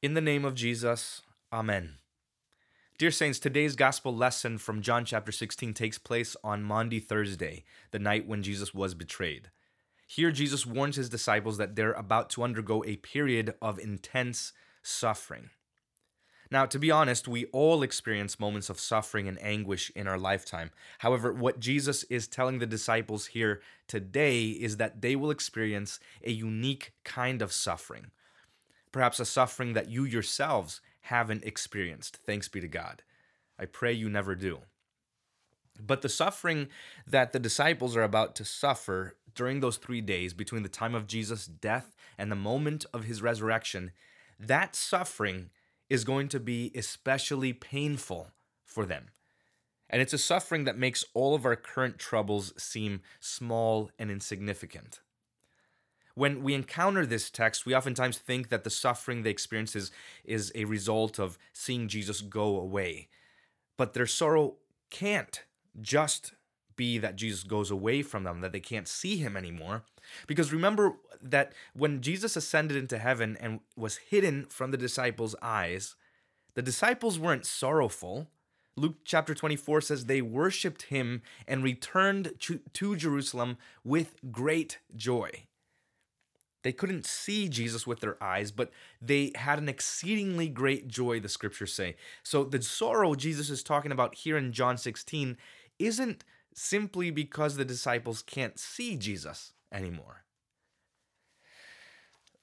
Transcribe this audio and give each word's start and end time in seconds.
In 0.00 0.14
the 0.14 0.20
name 0.20 0.44
of 0.44 0.54
Jesus, 0.54 1.22
Amen. 1.52 1.94
Dear 2.98 3.10
Saints, 3.10 3.40
today's 3.40 3.74
gospel 3.74 4.14
lesson 4.14 4.56
from 4.56 4.80
John 4.80 5.04
chapter 5.04 5.32
16 5.32 5.74
takes 5.74 5.98
place 5.98 6.36
on 6.44 6.62
Maundy 6.62 7.00
Thursday, 7.00 7.64
the 7.90 7.98
night 7.98 8.24
when 8.24 8.44
Jesus 8.44 8.72
was 8.72 8.94
betrayed. 8.94 9.50
Here, 10.06 10.30
Jesus 10.30 10.64
warns 10.64 10.94
his 10.94 11.08
disciples 11.08 11.58
that 11.58 11.74
they're 11.74 11.94
about 11.94 12.30
to 12.30 12.44
undergo 12.44 12.84
a 12.84 12.94
period 12.98 13.54
of 13.60 13.80
intense 13.80 14.52
suffering. 14.82 15.50
Now, 16.48 16.64
to 16.66 16.78
be 16.78 16.92
honest, 16.92 17.26
we 17.26 17.46
all 17.46 17.82
experience 17.82 18.38
moments 18.38 18.70
of 18.70 18.78
suffering 18.78 19.26
and 19.26 19.42
anguish 19.42 19.90
in 19.96 20.06
our 20.06 20.16
lifetime. 20.16 20.70
However, 20.98 21.32
what 21.32 21.58
Jesus 21.58 22.04
is 22.04 22.28
telling 22.28 22.60
the 22.60 22.66
disciples 22.66 23.26
here 23.26 23.62
today 23.88 24.46
is 24.46 24.76
that 24.76 25.02
they 25.02 25.16
will 25.16 25.32
experience 25.32 25.98
a 26.22 26.30
unique 26.30 26.92
kind 27.02 27.42
of 27.42 27.50
suffering. 27.52 28.12
Perhaps 28.92 29.20
a 29.20 29.24
suffering 29.24 29.74
that 29.74 29.90
you 29.90 30.04
yourselves 30.04 30.80
haven't 31.02 31.44
experienced. 31.44 32.16
Thanks 32.16 32.48
be 32.48 32.60
to 32.60 32.68
God. 32.68 33.02
I 33.58 33.66
pray 33.66 33.92
you 33.92 34.08
never 34.08 34.34
do. 34.34 34.60
But 35.80 36.02
the 36.02 36.08
suffering 36.08 36.68
that 37.06 37.32
the 37.32 37.38
disciples 37.38 37.96
are 37.96 38.02
about 38.02 38.34
to 38.36 38.44
suffer 38.44 39.16
during 39.34 39.60
those 39.60 39.76
three 39.76 40.00
days 40.00 40.34
between 40.34 40.62
the 40.62 40.68
time 40.68 40.94
of 40.94 41.06
Jesus' 41.06 41.46
death 41.46 41.94
and 42.16 42.30
the 42.30 42.36
moment 42.36 42.84
of 42.92 43.04
his 43.04 43.22
resurrection, 43.22 43.92
that 44.38 44.74
suffering 44.74 45.50
is 45.88 46.04
going 46.04 46.28
to 46.28 46.40
be 46.40 46.72
especially 46.74 47.52
painful 47.52 48.32
for 48.64 48.84
them. 48.84 49.10
And 49.88 50.02
it's 50.02 50.12
a 50.12 50.18
suffering 50.18 50.64
that 50.64 50.76
makes 50.76 51.04
all 51.14 51.34
of 51.34 51.46
our 51.46 51.56
current 51.56 51.98
troubles 51.98 52.52
seem 52.62 53.00
small 53.20 53.90
and 53.98 54.10
insignificant. 54.10 55.00
When 56.18 56.42
we 56.42 56.52
encounter 56.54 57.06
this 57.06 57.30
text, 57.30 57.64
we 57.64 57.76
oftentimes 57.76 58.18
think 58.18 58.48
that 58.48 58.64
the 58.64 58.70
suffering 58.70 59.22
they 59.22 59.30
experience 59.30 59.76
is, 59.76 59.92
is 60.24 60.50
a 60.56 60.64
result 60.64 61.20
of 61.20 61.38
seeing 61.52 61.86
Jesus 61.86 62.22
go 62.22 62.58
away. 62.58 63.06
But 63.76 63.94
their 63.94 64.04
sorrow 64.04 64.56
can't 64.90 65.44
just 65.80 66.32
be 66.74 66.98
that 66.98 67.14
Jesus 67.14 67.44
goes 67.44 67.70
away 67.70 68.02
from 68.02 68.24
them, 68.24 68.40
that 68.40 68.50
they 68.50 68.58
can't 68.58 68.88
see 68.88 69.18
him 69.18 69.36
anymore. 69.36 69.84
Because 70.26 70.52
remember 70.52 70.96
that 71.22 71.52
when 71.72 72.00
Jesus 72.00 72.34
ascended 72.34 72.76
into 72.76 72.98
heaven 72.98 73.36
and 73.38 73.60
was 73.76 73.98
hidden 73.98 74.46
from 74.46 74.72
the 74.72 74.76
disciples' 74.76 75.36
eyes, 75.40 75.94
the 76.54 76.62
disciples 76.62 77.16
weren't 77.16 77.46
sorrowful. 77.46 78.26
Luke 78.74 78.96
chapter 79.04 79.36
24 79.36 79.82
says 79.82 80.06
they 80.06 80.20
worshiped 80.20 80.82
him 80.82 81.22
and 81.46 81.62
returned 81.62 82.32
to, 82.40 82.58
to 82.72 82.96
Jerusalem 82.96 83.56
with 83.84 84.16
great 84.32 84.80
joy. 84.96 85.44
They 86.68 86.72
couldn't 86.72 87.06
see 87.06 87.48
Jesus 87.48 87.86
with 87.86 88.00
their 88.00 88.22
eyes, 88.22 88.50
but 88.50 88.70
they 89.00 89.32
had 89.34 89.58
an 89.58 89.70
exceedingly 89.70 90.50
great 90.50 90.86
joy, 90.86 91.18
the 91.18 91.26
scriptures 91.26 91.72
say. 91.72 91.96
So 92.22 92.44
the 92.44 92.60
sorrow 92.60 93.14
Jesus 93.14 93.48
is 93.48 93.62
talking 93.62 93.90
about 93.90 94.16
here 94.16 94.36
in 94.36 94.52
John 94.52 94.76
16 94.76 95.38
isn't 95.78 96.24
simply 96.54 97.10
because 97.10 97.56
the 97.56 97.64
disciples 97.64 98.20
can't 98.20 98.58
see 98.58 98.98
Jesus 98.98 99.54
anymore. 99.72 100.24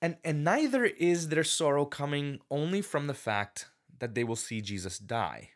And, 0.01 0.17
and 0.23 0.43
neither 0.43 0.85
is 0.85 1.29
their 1.29 1.43
sorrow 1.43 1.85
coming 1.85 2.39
only 2.49 2.81
from 2.81 3.05
the 3.05 3.13
fact 3.13 3.67
that 3.99 4.15
they 4.15 4.23
will 4.23 4.35
see 4.35 4.59
Jesus 4.59 4.97
die. 4.97 5.51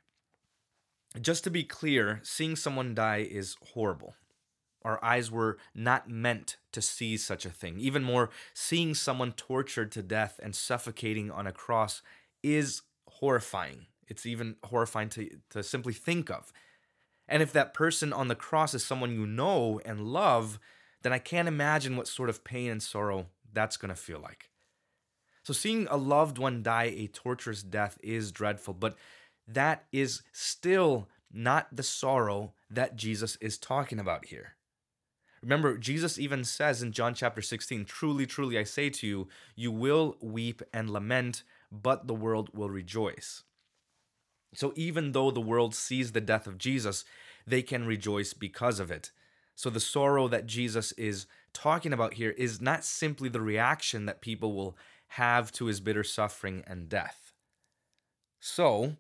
Just 1.20 1.44
to 1.46 1.50
be 1.50 1.64
clear, 1.64 2.20
seeing 2.22 2.56
someone 2.56 2.94
die 2.94 3.28
is 3.28 3.56
horrible. 3.74 4.14
Our 4.84 5.04
eyes 5.04 5.30
were 5.30 5.58
not 5.76 6.10
meant 6.10 6.58
to 6.72 6.82
see 6.82 7.18
such 7.18 7.46
a 7.46 7.50
thing. 7.50 7.80
Even 7.80 8.04
more, 8.04 8.30
seeing 8.54 8.94
someone 8.94 9.34
tortured 9.34 9.92
to 9.94 10.02
death 10.02 10.40
and 10.42 10.56
suffocating 10.56 11.30
on 11.30 11.48
a 11.48 11.52
cross 11.52 12.02
is 12.42 12.84
horrifying. 13.08 13.88
It's 14.08 14.26
even 14.26 14.56
horrifying 14.64 15.10
to, 15.10 15.30
to 15.52 15.64
simply 15.64 15.94
think 15.94 16.30
of. 16.30 16.54
And 17.28 17.44
if 17.44 17.54
that 17.54 17.74
person 17.74 18.12
on 18.14 18.28
the 18.28 18.36
cross 18.36 18.74
is 18.74 18.84
someone 18.84 19.14
you 19.14 19.26
know 19.26 19.80
and 19.86 20.08
love, 20.08 20.60
then 21.04 21.14
I 21.14 21.20
can't 21.20 21.48
imagine 21.48 21.96
what 21.96 22.08
sort 22.08 22.30
of 22.30 22.44
pain 22.44 22.72
and 22.72 22.82
sorrow 22.82 23.28
that's 23.52 23.78
going 23.78 23.90
to 23.90 23.96
feel 23.96 24.20
like. 24.20 24.50
So, 25.44 25.54
seeing 25.54 25.88
a 25.90 25.98
loved 25.98 26.38
one 26.38 26.64
die 26.64 26.94
a 26.96 27.08
torturous 27.08 27.64
death 27.64 27.98
is 28.04 28.32
dreadful, 28.32 28.74
but 28.74 28.96
that 29.48 29.86
is 29.92 30.22
still 30.32 31.08
not 31.32 31.68
the 31.76 31.84
sorrow 31.84 32.54
that 32.70 32.96
Jesus 32.96 33.38
is 33.38 33.58
talking 33.58 34.00
about 34.00 34.26
here. 34.26 34.56
Remember, 35.42 35.78
Jesus 35.78 36.20
even 36.20 36.44
says 36.44 36.82
in 36.82 36.92
John 36.92 37.14
chapter 37.14 37.42
16, 37.42 37.86
Truly, 37.86 38.26
truly, 38.26 38.58
I 38.58 38.64
say 38.64 38.90
to 38.90 39.08
you, 39.08 39.28
you 39.56 39.72
will 39.72 40.18
weep 40.22 40.62
and 40.74 40.90
lament, 40.90 41.44
but 41.72 42.08
the 42.08 42.14
world 42.14 42.50
will 42.54 42.70
rejoice. 42.70 43.44
So 44.54 44.74
even 44.76 45.12
though 45.12 45.32
the 45.32 45.40
world 45.42 45.76
sees 45.76 46.12
the 46.12 46.22
death 46.22 46.48
of 46.48 46.58
Jesus, 46.58 47.06
they 47.46 47.62
can 47.62 47.86
rejoice 47.86 48.34
because 48.34 48.80
of 48.80 48.92
it. 48.92 49.12
So 49.56 49.70
the 49.70 49.80
sorrow 49.80 50.28
that 50.28 50.48
Jesus 50.48 50.92
is 50.94 51.28
talking 51.54 51.94
about 51.94 52.16
here 52.16 52.32
is 52.32 52.62
not 52.62 52.84
simply 52.84 53.30
the 53.30 53.42
reaction 53.42 54.06
that 54.06 54.22
people 54.22 54.54
will 54.54 54.78
have 55.14 55.52
to 55.54 55.66
his 55.66 55.80
bitter 55.80 56.04
suffering 56.04 56.64
and 56.68 56.88
death. 56.88 57.34
So, 58.40 58.96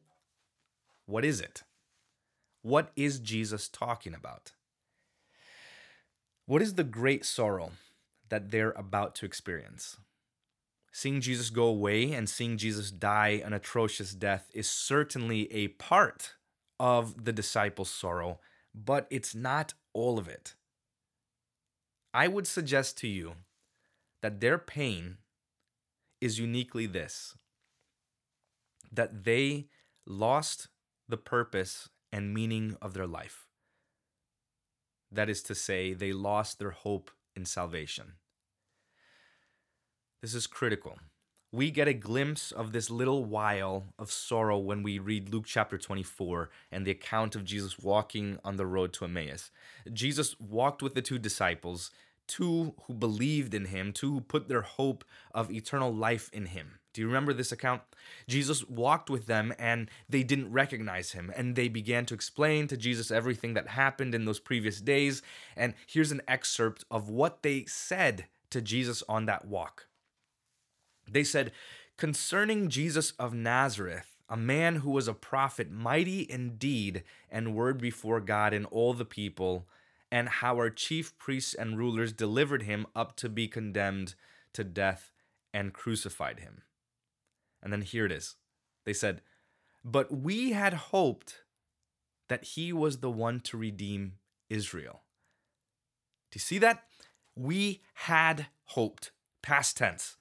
what 1.05 1.23
is 1.23 1.39
it? 1.39 1.63
What 2.61 2.91
is 2.95 3.19
Jesus 3.19 3.69
talking 3.69 4.13
about? 4.13 4.51
What 6.49 6.63
is 6.63 6.73
the 6.73 6.83
great 6.83 7.25
sorrow 7.25 7.73
that 8.29 8.49
they're 8.49 8.71
about 8.71 9.13
to 9.17 9.25
experience? 9.27 9.97
Seeing 10.91 11.21
Jesus 11.21 11.51
go 11.51 11.65
away 11.65 12.11
and 12.11 12.27
seeing 12.27 12.57
Jesus 12.57 12.89
die 12.89 13.39
an 13.45 13.53
atrocious 13.53 14.15
death 14.15 14.49
is 14.51 14.67
certainly 14.67 15.53
a 15.53 15.67
part 15.67 16.33
of 16.79 17.25
the 17.25 17.31
disciples' 17.31 17.91
sorrow, 17.91 18.39
but 18.73 19.05
it's 19.11 19.35
not 19.35 19.75
all 19.93 20.17
of 20.17 20.27
it. 20.27 20.55
I 22.15 22.27
would 22.27 22.47
suggest 22.47 22.97
to 22.97 23.07
you 23.07 23.33
that 24.23 24.39
their 24.39 24.57
pain 24.57 25.17
is 26.19 26.39
uniquely 26.39 26.87
this 26.87 27.35
that 28.91 29.23
they 29.23 29.67
lost 30.07 30.69
the 31.07 31.17
purpose 31.17 31.89
and 32.11 32.33
meaning 32.33 32.75
of 32.81 32.95
their 32.95 33.05
life. 33.05 33.48
That 35.11 35.29
is 35.29 35.41
to 35.43 35.55
say, 35.55 35.93
they 35.93 36.13
lost 36.13 36.59
their 36.59 36.71
hope 36.71 37.11
in 37.35 37.45
salvation. 37.45 38.13
This 40.21 40.35
is 40.35 40.47
critical. 40.47 40.97
We 41.51 41.71
get 41.71 41.87
a 41.87 41.93
glimpse 41.93 42.51
of 42.51 42.73
this 42.73 42.91
little 42.91 43.25
while 43.25 43.85
of 43.97 44.11
sorrow 44.11 44.59
when 44.59 44.83
we 44.83 44.99
read 44.99 45.29
Luke 45.29 45.45
chapter 45.47 45.79
24 45.79 46.51
and 46.71 46.85
the 46.85 46.91
account 46.91 47.35
of 47.35 47.43
Jesus 47.43 47.79
walking 47.79 48.37
on 48.43 48.57
the 48.57 48.67
road 48.67 48.93
to 48.93 49.05
Emmaus. 49.05 49.49
Jesus 49.91 50.35
walked 50.39 50.83
with 50.83 50.93
the 50.93 51.01
two 51.01 51.17
disciples, 51.17 51.89
two 52.29 52.75
who 52.83 52.93
believed 52.93 53.53
in 53.53 53.65
him, 53.65 53.91
two 53.91 54.13
who 54.13 54.21
put 54.21 54.47
their 54.47 54.61
hope 54.61 55.03
of 55.33 55.51
eternal 55.51 55.93
life 55.93 56.29
in 56.31 56.45
him. 56.45 56.79
Do 56.93 57.01
you 57.01 57.07
remember 57.07 57.33
this 57.33 57.51
account? 57.51 57.81
Jesus 58.27 58.67
walked 58.67 59.09
with 59.09 59.25
them 59.25 59.53
and 59.59 59.89
they 60.07 60.23
didn't 60.23 60.51
recognize 60.51 61.11
him. 61.11 61.31
And 61.35 61.55
they 61.55 61.67
began 61.67 62.05
to 62.05 62.13
explain 62.13 62.67
to 62.67 62.77
Jesus 62.77 63.11
everything 63.11 63.53
that 63.55 63.69
happened 63.69 64.15
in 64.15 64.25
those 64.25 64.39
previous 64.39 64.79
days. 64.79 65.21
And 65.57 65.73
here's 65.87 66.11
an 66.11 66.21
excerpt 66.27 66.85
of 66.89 67.09
what 67.09 67.43
they 67.43 67.65
said 67.65 68.27
to 68.51 68.61
Jesus 68.61 69.03
on 69.09 69.25
that 69.25 69.45
walk. 69.45 69.87
They 71.09 71.23
said, 71.23 71.51
Concerning 71.97 72.69
Jesus 72.69 73.11
of 73.19 73.33
Nazareth, 73.33 74.17
a 74.29 74.37
man 74.37 74.77
who 74.77 74.91
was 74.91 75.07
a 75.07 75.13
prophet, 75.13 75.71
mighty 75.71 76.21
in 76.21 76.57
deed 76.57 77.03
and 77.29 77.55
word 77.55 77.79
before 77.79 78.21
God 78.21 78.53
and 78.53 78.65
all 78.67 78.93
the 78.93 79.05
people, 79.05 79.67
and 80.11 80.29
how 80.29 80.55
our 80.55 80.69
chief 80.69 81.17
priests 81.17 81.53
and 81.53 81.77
rulers 81.77 82.11
delivered 82.13 82.63
him 82.63 82.87
up 82.95 83.15
to 83.17 83.29
be 83.29 83.47
condemned 83.47 84.15
to 84.53 84.63
death 84.63 85.11
and 85.53 85.73
crucified 85.73 86.39
him. 86.39 86.63
And 87.61 87.71
then 87.71 87.81
here 87.81 88.05
it 88.05 88.11
is. 88.11 88.35
They 88.85 88.93
said, 88.93 89.21
But 89.83 90.11
we 90.11 90.51
had 90.51 90.73
hoped 90.73 91.43
that 92.27 92.43
he 92.43 92.71
was 92.71 92.99
the 92.99 93.11
one 93.11 93.39
to 93.41 93.57
redeem 93.57 94.13
Israel. 94.49 95.01
Do 96.31 96.37
you 96.37 96.41
see 96.41 96.59
that? 96.59 96.83
We 97.35 97.81
had 97.93 98.47
hoped. 98.65 99.11
Past 99.41 99.77
tense. 99.77 100.17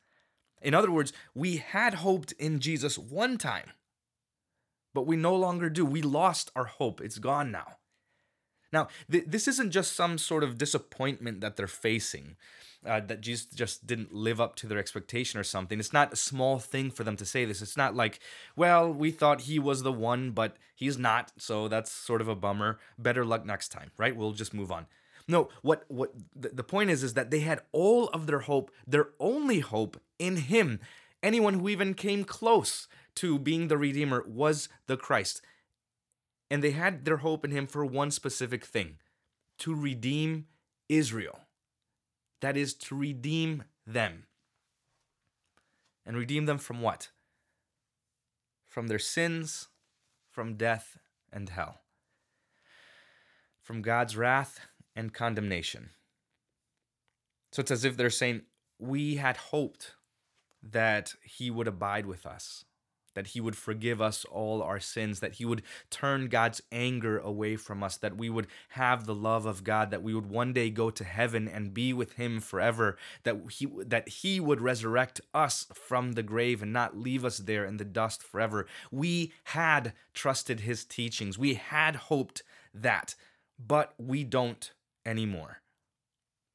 In 0.62 0.75
other 0.75 0.91
words, 0.91 1.12
we 1.34 1.56
had 1.58 1.94
hoped 1.94 2.32
in 2.32 2.61
Jesus 2.61 2.96
one 2.96 3.37
time, 3.37 3.73
but 4.94 5.06
we 5.06 5.17
no 5.17 5.34
longer 5.34 5.69
do. 5.69 5.84
We 5.84 6.02
lost 6.02 6.50
our 6.55 6.64
hope. 6.64 7.00
It's 7.00 7.19
gone 7.19 7.50
now. 7.50 7.76
Now, 8.73 8.88
th- 9.11 9.25
this 9.26 9.49
isn't 9.49 9.70
just 9.70 9.94
some 9.94 10.19
sort 10.19 10.44
of 10.44 10.59
disappointment 10.59 11.41
that 11.41 11.56
they're 11.56 11.67
facing, 11.67 12.37
uh, 12.87 13.00
that 13.00 13.20
Jesus 13.20 13.47
just 13.47 13.87
didn't 13.87 14.12
live 14.12 14.41
up 14.41 14.56
to 14.56 14.67
their 14.67 14.79
expectation 14.79 15.41
or 15.41 15.44
something. 15.44 15.79
It's 15.79 15.93
not 15.93 16.12
a 16.12 16.17
small 16.17 16.59
thing 16.59 16.91
for 16.91 17.05
them 17.05 17.17
to 17.17 17.25
say 17.25 17.44
this. 17.44 17.62
It's 17.62 17.76
not 17.76 17.94
like, 17.97 18.20
well, 18.56 18.93
we 18.93 19.11
thought 19.11 19.43
he 19.43 19.59
was 19.59 19.82
the 19.82 19.93
one, 19.93 20.31
but 20.31 20.56
he's 20.75 20.99
not, 20.99 21.32
so 21.38 21.69
that's 21.69 21.91
sort 21.91 22.20
of 22.20 22.29
a 22.29 22.37
bummer. 22.37 22.79
Better 22.99 23.25
luck 23.25 23.44
next 23.44 23.69
time, 23.69 23.91
right? 23.99 24.15
We'll 24.17 24.32
just 24.32 24.55
move 24.55 24.70
on. 24.70 24.87
No, 25.31 25.50
what 25.61 25.85
what 25.88 26.12
the, 26.35 26.49
the 26.49 26.65
point 26.65 26.88
is 26.88 27.03
is 27.03 27.12
that 27.15 27.31
they 27.31 27.41
had 27.41 27.61
all 27.73 28.09
of 28.09 28.26
their 28.26 28.41
hope, 28.41 28.70
their 28.87 29.11
only 29.20 29.61
hope 29.61 30.00
in 30.19 30.37
him. 30.37 30.81
anyone 31.23 31.55
who 31.55 31.69
even 31.69 31.94
came 31.94 32.25
close 32.25 32.88
to 33.17 33.38
being 33.38 33.69
the 33.69 33.76
Redeemer 33.76 34.25
was 34.26 34.69
the 34.87 34.97
Christ. 34.97 35.43
And 36.50 36.62
they 36.62 36.71
had 36.71 37.05
their 37.05 37.19
hope 37.19 37.45
in 37.45 37.50
him 37.50 37.67
for 37.67 37.85
one 37.85 38.11
specific 38.11 38.65
thing 38.65 38.97
to 39.59 39.75
redeem 39.75 40.47
Israel. 40.89 41.41
That 42.41 42.56
is, 42.56 42.75
to 42.75 42.97
redeem 42.97 43.65
them. 43.87 44.25
And 46.06 46.17
redeem 46.17 46.47
them 46.47 46.59
from 46.59 46.81
what? 46.81 47.11
From 48.67 48.87
their 48.87 48.99
sins, 48.99 49.69
from 50.31 50.55
death 50.55 50.99
and 51.33 51.49
hell, 51.49 51.81
from 53.61 53.83
God's 53.83 54.17
wrath 54.17 54.61
and 54.94 55.12
condemnation. 55.12 55.91
So 57.53 57.61
it's 57.61 57.71
as 57.71 57.85
if 57.85 57.97
they're 57.97 58.09
saying, 58.09 58.43
We 58.79 59.17
had 59.17 59.37
hoped 59.37 59.94
that 60.62 61.15
He 61.23 61.51
would 61.51 61.67
abide 61.67 62.06
with 62.06 62.25
us, 62.25 62.65
that 63.19 63.26
He 63.26 63.41
would 63.41 63.56
forgive 63.56 64.00
us 64.00 64.25
all 64.26 64.62
our 64.62 64.79
sins, 64.79 65.19
that 65.19 65.35
He 65.35 65.44
would 65.44 65.62
turn 65.91 66.29
God's 66.29 66.62
anger 66.70 67.19
away 67.19 67.56
from 67.56 67.82
us, 67.82 67.97
that 67.97 68.17
we 68.17 68.31
would 68.31 68.47
have 68.69 69.06
the 69.06 69.15
love 69.15 69.44
of 69.44 69.65
God, 69.65 69.91
that 69.91 70.05
we 70.05 70.15
would 70.15 70.26
one 70.26 70.53
day 70.53 70.70
go 70.70 70.88
to 70.88 71.03
heaven 71.03 71.49
and 71.49 71.75
be 71.75 71.93
with 71.93 72.12
Him 72.12 72.38
forever, 72.38 72.97
that 73.25 73.37
He, 73.50 73.67
that 73.85 74.09
he 74.09 74.38
would 74.38 74.61
resurrect 74.61 75.20
us 75.35 75.67
from 75.75 76.12
the 76.12 76.23
grave 76.23 76.62
and 76.62 76.73
not 76.73 76.97
leave 76.97 77.25
us 77.25 77.38
there 77.38 77.65
in 77.65 77.79
the 77.79 77.85
dust 77.85 78.23
forever. 78.23 78.69
We 78.93 79.32
had 79.44 79.94
trusted 80.15 80.61
His 80.61 80.85
teachings, 80.85 81.37
we 81.37 81.55
had 81.55 81.97
hoped 81.97 82.44
that, 82.73 83.17
but 83.59 83.94
we 83.99 84.23
don't 84.23 84.73
anymore. 85.05 85.61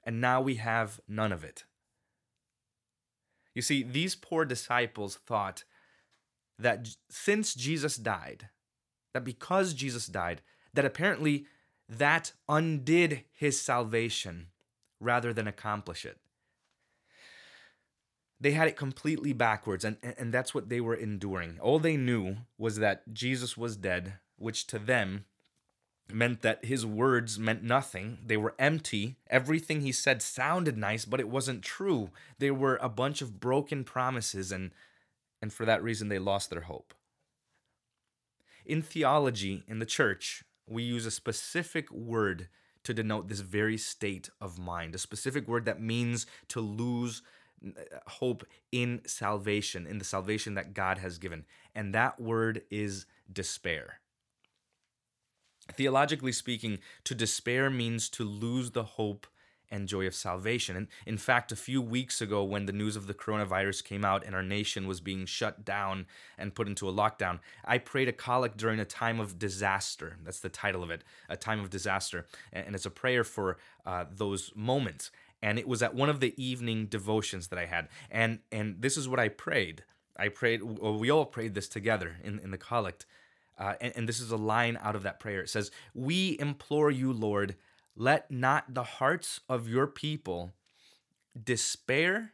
And 0.05 0.21
now 0.21 0.39
we 0.39 0.55
have 0.55 1.01
none 1.09 1.33
of 1.33 1.43
it. 1.43 1.65
You 3.53 3.61
see, 3.61 3.83
these 3.83 4.15
poor 4.15 4.45
disciples 4.45 5.19
thought 5.25 5.65
that 6.59 6.89
since 7.09 7.53
Jesus 7.53 7.95
died, 7.95 8.49
that 9.13 9.23
because 9.23 9.73
Jesus 9.73 10.07
died, 10.07 10.41
that 10.73 10.85
apparently 10.85 11.45
that 11.87 12.33
undid 12.49 13.23
his 13.31 13.61
salvation 13.61 14.47
rather 14.99 15.33
than 15.33 15.47
accomplish 15.47 16.05
it. 16.05 16.17
They 18.39 18.51
had 18.51 18.67
it 18.67 18.75
completely 18.75 19.31
backwards, 19.31 19.85
and, 19.85 19.97
and 20.17 20.33
that's 20.33 20.53
what 20.53 20.69
they 20.69 20.81
were 20.81 20.95
enduring. 20.95 21.59
All 21.61 21.79
they 21.79 21.95
knew 21.95 22.37
was 22.57 22.77
that 22.77 23.13
Jesus 23.13 23.55
was 23.55 23.77
dead, 23.77 24.15
which 24.37 24.67
to 24.67 24.79
them 24.79 25.25
meant 26.11 26.41
that 26.41 26.65
his 26.65 26.85
words 26.85 27.39
meant 27.39 27.63
nothing. 27.63 28.17
They 28.25 28.35
were 28.35 28.55
empty. 28.59 29.15
Everything 29.29 29.81
he 29.81 29.93
said 29.93 30.21
sounded 30.21 30.77
nice, 30.77 31.05
but 31.05 31.21
it 31.21 31.29
wasn't 31.29 31.63
true. 31.63 32.09
They 32.39 32.51
were 32.51 32.77
a 32.81 32.89
bunch 32.89 33.21
of 33.21 33.39
broken 33.39 33.85
promises, 33.85 34.51
and, 34.51 34.71
and 35.43 35.51
for 35.51 35.65
that 35.65 35.83
reason, 35.83 36.07
they 36.07 36.19
lost 36.19 36.49
their 36.49 36.61
hope. 36.61 36.93
In 38.65 38.81
theology, 38.81 39.61
in 39.67 39.79
the 39.79 39.85
church, 39.85 40.45
we 40.65 40.83
use 40.83 41.05
a 41.05 41.11
specific 41.11 41.91
word 41.91 42.47
to 42.85 42.93
denote 42.93 43.27
this 43.27 43.41
very 43.41 43.77
state 43.77 44.29
of 44.39 44.57
mind, 44.57 44.95
a 44.95 44.97
specific 44.97 45.45
word 45.45 45.65
that 45.65 45.81
means 45.81 46.25
to 46.47 46.61
lose 46.61 47.23
uh, 47.61 47.71
hope 48.07 48.45
in 48.71 49.01
salvation, 49.05 49.85
in 49.85 49.97
the 49.97 50.05
salvation 50.05 50.53
that 50.53 50.73
God 50.73 50.99
has 50.99 51.17
given. 51.17 51.43
And 51.75 51.93
that 51.93 52.21
word 52.21 52.61
is 52.71 53.05
despair. 53.29 53.99
Theologically 55.73 56.31
speaking, 56.31 56.79
to 57.03 57.13
despair 57.13 57.69
means 57.69 58.07
to 58.11 58.23
lose 58.23 58.71
the 58.71 58.83
hope 58.83 59.27
and 59.73 59.87
joy 59.87 60.05
of 60.05 60.13
salvation. 60.13 60.77
And 60.77 60.87
in 61.05 61.17
fact, 61.17 61.51
a 61.51 61.55
few 61.55 61.81
weeks 61.81 62.21
ago, 62.21 62.43
when 62.43 62.67
the 62.67 62.71
news 62.71 62.95
of 62.95 63.07
the 63.07 63.13
coronavirus 63.13 63.83
came 63.83 64.05
out 64.05 64.23
and 64.23 64.35
our 64.35 64.43
nation 64.43 64.87
was 64.87 65.01
being 65.01 65.25
shut 65.25 65.65
down 65.65 66.05
and 66.37 66.53
put 66.53 66.67
into 66.67 66.87
a 66.87 66.93
lockdown, 66.93 67.39
I 67.65 67.79
prayed 67.79 68.07
a 68.07 68.13
collect 68.13 68.57
during 68.57 68.79
a 68.79 68.85
time 68.85 69.19
of 69.19 69.39
disaster. 69.39 70.17
That's 70.23 70.39
the 70.39 70.49
title 70.49 70.83
of 70.83 70.91
it, 70.91 71.03
a 71.27 71.35
time 71.35 71.59
of 71.59 71.71
disaster. 71.71 72.27
And 72.53 72.75
it's 72.75 72.85
a 72.85 72.91
prayer 72.91 73.23
for 73.23 73.57
uh, 73.85 74.05
those 74.15 74.51
moments. 74.55 75.09
And 75.41 75.57
it 75.57 75.67
was 75.67 75.81
at 75.81 75.95
one 75.95 76.09
of 76.09 76.19
the 76.19 76.33
evening 76.41 76.85
devotions 76.85 77.47
that 77.47 77.59
I 77.59 77.65
had. 77.65 77.89
And, 78.11 78.39
and 78.51 78.81
this 78.81 78.95
is 78.95 79.09
what 79.09 79.19
I 79.19 79.27
prayed. 79.27 79.83
I 80.15 80.27
prayed, 80.27 80.61
well, 80.63 80.97
we 80.97 81.09
all 81.09 81.25
prayed 81.25 81.55
this 81.55 81.67
together 81.67 82.17
in, 82.23 82.39
in 82.39 82.51
the 82.51 82.57
collect. 82.57 83.07
Uh, 83.57 83.73
and, 83.81 83.93
and 83.95 84.09
this 84.09 84.19
is 84.19 84.31
a 84.31 84.37
line 84.37 84.77
out 84.81 84.95
of 84.95 85.03
that 85.03 85.19
prayer. 85.19 85.41
It 85.41 85.49
says, 85.49 85.71
We 85.93 86.37
implore 86.39 86.91
you, 86.91 87.11
Lord, 87.11 87.55
let 87.95 88.31
not 88.31 88.73
the 88.73 88.83
hearts 88.83 89.39
of 89.47 89.67
your 89.67 89.87
people 89.87 90.51
despair, 91.41 92.33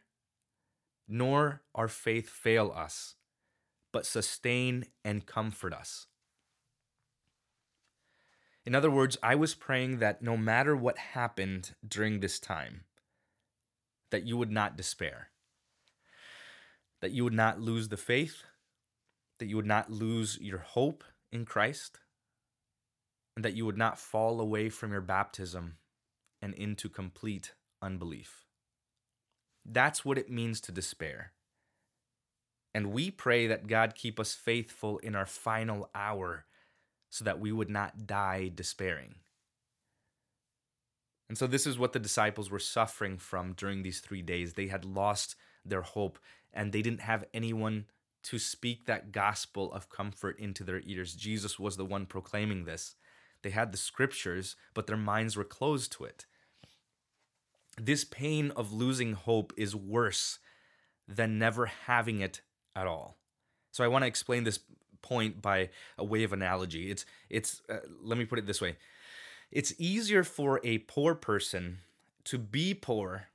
nor 1.08 1.62
our 1.74 1.88
faith 1.88 2.28
fail 2.28 2.72
us, 2.74 3.16
but 3.92 4.06
sustain 4.06 4.86
and 5.04 5.26
comfort 5.26 5.72
us. 5.72 6.06
In 8.64 8.74
other 8.74 8.90
words, 8.90 9.16
I 9.22 9.34
was 9.34 9.54
praying 9.54 9.98
that 9.98 10.22
no 10.22 10.36
matter 10.36 10.76
what 10.76 10.98
happened 10.98 11.74
during 11.86 12.20
this 12.20 12.38
time, 12.38 12.84
that 14.10 14.24
you 14.24 14.36
would 14.36 14.50
not 14.50 14.76
despair, 14.76 15.28
that 17.00 17.12
you 17.12 17.24
would 17.24 17.32
not 17.32 17.60
lose 17.60 17.88
the 17.88 17.96
faith, 17.96 18.42
that 19.38 19.46
you 19.46 19.56
would 19.56 19.66
not 19.66 19.90
lose 19.90 20.38
your 20.40 20.58
hope 20.58 21.02
in 21.32 21.44
Christ, 21.44 22.00
and 23.36 23.44
that 23.44 23.54
you 23.54 23.64
would 23.66 23.78
not 23.78 23.98
fall 23.98 24.40
away 24.40 24.68
from 24.68 24.92
your 24.92 25.00
baptism 25.00 25.76
and 26.42 26.54
into 26.54 26.88
complete 26.88 27.52
unbelief. 27.82 28.44
That's 29.64 30.04
what 30.04 30.18
it 30.18 30.30
means 30.30 30.60
to 30.62 30.72
despair. 30.72 31.32
And 32.74 32.92
we 32.92 33.10
pray 33.10 33.46
that 33.46 33.66
God 33.66 33.94
keep 33.94 34.20
us 34.20 34.34
faithful 34.34 34.98
in 34.98 35.14
our 35.14 35.26
final 35.26 35.90
hour 35.94 36.46
so 37.10 37.24
that 37.24 37.40
we 37.40 37.50
would 37.50 37.70
not 37.70 38.06
die 38.06 38.50
despairing. 38.54 39.16
And 41.28 41.36
so, 41.36 41.46
this 41.46 41.66
is 41.66 41.78
what 41.78 41.92
the 41.92 41.98
disciples 42.00 42.50
were 42.50 42.58
suffering 42.58 43.16
from 43.16 43.52
during 43.52 43.82
these 43.82 44.00
three 44.00 44.22
days. 44.22 44.54
They 44.54 44.66
had 44.66 44.84
lost 44.84 45.36
their 45.64 45.82
hope 45.82 46.18
and 46.52 46.72
they 46.72 46.82
didn't 46.82 47.02
have 47.02 47.24
anyone 47.32 47.86
to 48.24 48.38
speak 48.38 48.86
that 48.86 49.12
gospel 49.12 49.72
of 49.72 49.88
comfort 49.88 50.38
into 50.38 50.64
their 50.64 50.82
ears. 50.84 51.14
Jesus 51.14 51.58
was 51.58 51.76
the 51.76 51.84
one 51.84 52.06
proclaiming 52.06 52.64
this. 52.64 52.96
They 53.42 53.50
had 53.50 53.72
the 53.72 53.78
scriptures, 53.78 54.56
but 54.74 54.86
their 54.86 54.96
minds 54.96 55.36
were 55.36 55.44
closed 55.44 55.92
to 55.92 56.04
it. 56.04 56.26
This 57.80 58.04
pain 58.04 58.50
of 58.52 58.72
losing 58.72 59.14
hope 59.14 59.52
is 59.56 59.74
worse 59.74 60.38
than 61.08 61.38
never 61.38 61.66
having 61.66 62.20
it 62.20 62.40
at 62.76 62.86
all. 62.86 63.16
So 63.72 63.84
I 63.84 63.88
want 63.88 64.02
to 64.02 64.08
explain 64.08 64.44
this 64.44 64.60
point 65.02 65.40
by 65.40 65.70
a 65.96 66.04
way 66.04 66.22
of 66.24 66.32
analogy. 66.32 66.90
It's 66.90 67.06
it's 67.28 67.62
uh, 67.68 67.78
let 68.02 68.18
me 68.18 68.24
put 68.24 68.38
it 68.38 68.46
this 68.46 68.60
way. 68.60 68.76
It's 69.50 69.72
easier 69.78 70.22
for 70.22 70.60
a 70.62 70.78
poor 70.78 71.14
person 71.14 71.78
to 72.24 72.38
be 72.38 72.74
poor 72.74 73.26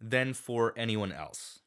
than 0.00 0.34
for 0.34 0.74
anyone 0.76 1.12
else. 1.12 1.60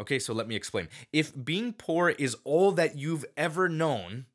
Okay, 0.00 0.18
so 0.18 0.32
let 0.32 0.48
me 0.48 0.56
explain. 0.56 0.88
If 1.12 1.32
being 1.44 1.74
poor 1.74 2.10
is 2.10 2.36
all 2.44 2.72
that 2.72 2.96
you've 2.96 3.26
ever 3.36 3.68
known, 3.68 4.26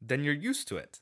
then 0.00 0.22
you're 0.22 0.34
used 0.34 0.68
to 0.68 0.76
it. 0.76 1.00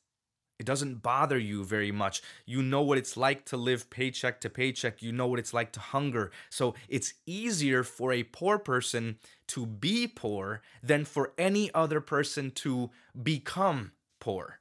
It 0.58 0.64
doesn't 0.66 1.02
bother 1.02 1.38
you 1.38 1.64
very 1.64 1.92
much. 1.92 2.22
You 2.46 2.62
know 2.62 2.82
what 2.82 2.98
it's 2.98 3.16
like 3.16 3.44
to 3.46 3.56
live 3.56 3.90
paycheck 3.90 4.40
to 4.40 4.50
paycheck. 4.50 5.02
You 5.02 5.12
know 5.12 5.26
what 5.26 5.38
it's 5.38 5.52
like 5.52 5.72
to 5.72 5.80
hunger. 5.80 6.30
So 6.50 6.74
it's 6.88 7.14
easier 7.26 7.82
for 7.82 8.12
a 8.12 8.22
poor 8.22 8.58
person 8.58 9.18
to 9.48 9.66
be 9.66 10.06
poor 10.06 10.62
than 10.82 11.04
for 11.04 11.32
any 11.36 11.72
other 11.74 12.00
person 12.00 12.50
to 12.52 12.90
become 13.22 13.92
poor. 14.18 14.60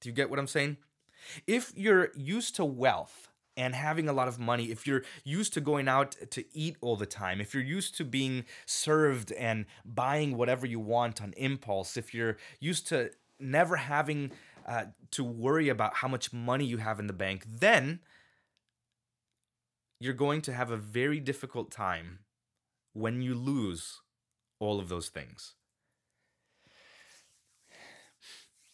Do 0.00 0.08
you 0.08 0.14
get 0.14 0.30
what 0.30 0.38
I'm 0.38 0.46
saying? 0.46 0.76
If 1.46 1.72
you're 1.76 2.10
used 2.14 2.54
to 2.56 2.64
wealth, 2.64 3.28
and 3.56 3.74
having 3.74 4.08
a 4.08 4.12
lot 4.12 4.28
of 4.28 4.38
money, 4.38 4.66
if 4.66 4.86
you're 4.86 5.02
used 5.24 5.54
to 5.54 5.60
going 5.60 5.88
out 5.88 6.14
to 6.30 6.44
eat 6.52 6.76
all 6.80 6.96
the 6.96 7.06
time, 7.06 7.40
if 7.40 7.54
you're 7.54 7.62
used 7.62 7.96
to 7.96 8.04
being 8.04 8.44
served 8.66 9.32
and 9.32 9.64
buying 9.84 10.36
whatever 10.36 10.66
you 10.66 10.78
want 10.78 11.22
on 11.22 11.32
impulse, 11.36 11.96
if 11.96 12.12
you're 12.12 12.36
used 12.60 12.86
to 12.88 13.10
never 13.40 13.76
having 13.76 14.30
uh, 14.66 14.86
to 15.12 15.24
worry 15.24 15.68
about 15.68 15.94
how 15.94 16.08
much 16.08 16.32
money 16.32 16.64
you 16.64 16.78
have 16.78 16.98
in 16.98 17.06
the 17.06 17.12
bank, 17.12 17.44
then 17.48 18.00
you're 20.00 20.12
going 20.12 20.42
to 20.42 20.52
have 20.52 20.70
a 20.70 20.76
very 20.76 21.20
difficult 21.20 21.70
time 21.70 22.20
when 22.92 23.22
you 23.22 23.34
lose 23.34 24.00
all 24.58 24.78
of 24.78 24.88
those 24.88 25.08
things. 25.08 25.54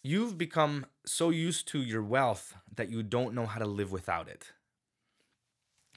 You've 0.03 0.37
become 0.37 0.87
so 1.07 1.31
used 1.31 1.69
to 1.69 1.81
your 1.81 2.03
wealth 2.03 2.55
that 2.75 2.91
you 2.91 3.03
don't 3.05 3.35
know 3.35 3.47
how 3.47 3.61
to 3.61 3.67
live 3.67 3.93
without 3.93 4.29
it. 4.29 4.53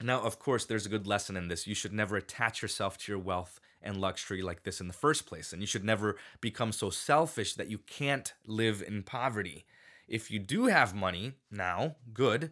Now, 0.02 0.22
of 0.22 0.40
course, 0.40 0.66
there's 0.66 0.86
a 0.86 0.90
good 0.90 1.08
lesson 1.08 1.38
in 1.38 1.48
this. 1.48 1.66
You 1.66 1.74
should 1.74 1.94
never 1.94 2.18
attach 2.18 2.62
yourself 2.62 2.98
to 3.00 3.12
your 3.12 3.20
wealth 3.20 3.60
and 3.82 3.98
luxury 3.98 4.42
like 4.42 4.64
this 4.64 4.82
in 4.82 4.88
the 4.88 4.94
first 4.94 5.26
place. 5.26 5.54
And 5.54 5.62
you 5.62 5.66
should 5.66 5.86
never 5.86 6.18
become 6.42 6.72
so 6.72 6.90
selfish 6.90 7.56
that 7.56 7.70
you 7.70 7.78
can't 7.78 8.34
live 8.46 8.84
in 8.86 9.04
poverty. 9.04 9.66
If 10.08 10.30
you 10.30 10.40
do 10.40 10.66
have 10.66 10.94
money 10.94 11.34
now, 11.50 11.96
good, 12.14 12.52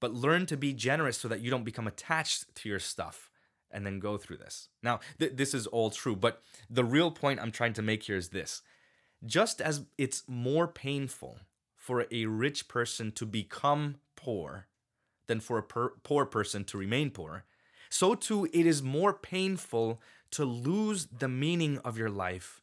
but 0.00 0.14
learn 0.14 0.46
to 0.46 0.56
be 0.56 0.72
generous 0.72 1.18
so 1.18 1.28
that 1.28 1.40
you 1.40 1.50
don't 1.50 1.64
become 1.64 1.86
attached 1.86 2.54
to 2.56 2.68
your 2.68 2.78
stuff 2.78 3.30
and 3.70 3.84
then 3.84 3.98
go 3.98 4.16
through 4.16 4.36
this. 4.36 4.68
Now, 4.82 5.00
th- 5.18 5.32
this 5.34 5.52
is 5.52 5.66
all 5.66 5.90
true, 5.90 6.14
but 6.14 6.40
the 6.70 6.84
real 6.84 7.10
point 7.10 7.40
I'm 7.40 7.50
trying 7.50 7.72
to 7.74 7.82
make 7.82 8.04
here 8.04 8.16
is 8.16 8.28
this. 8.28 8.62
Just 9.24 9.60
as 9.60 9.86
it's 9.98 10.22
more 10.28 10.68
painful 10.68 11.38
for 11.74 12.06
a 12.10 12.26
rich 12.26 12.68
person 12.68 13.10
to 13.12 13.26
become 13.26 13.96
poor 14.14 14.66
than 15.26 15.40
for 15.40 15.58
a 15.58 15.62
per- 15.62 15.94
poor 16.02 16.24
person 16.24 16.64
to 16.64 16.78
remain 16.78 17.10
poor, 17.10 17.44
so 17.90 18.14
too 18.14 18.46
it 18.52 18.66
is 18.66 18.82
more 18.82 19.12
painful 19.12 20.00
to 20.30 20.44
lose 20.44 21.06
the 21.06 21.28
meaning 21.28 21.78
of 21.78 21.98
your 21.98 22.10
life 22.10 22.60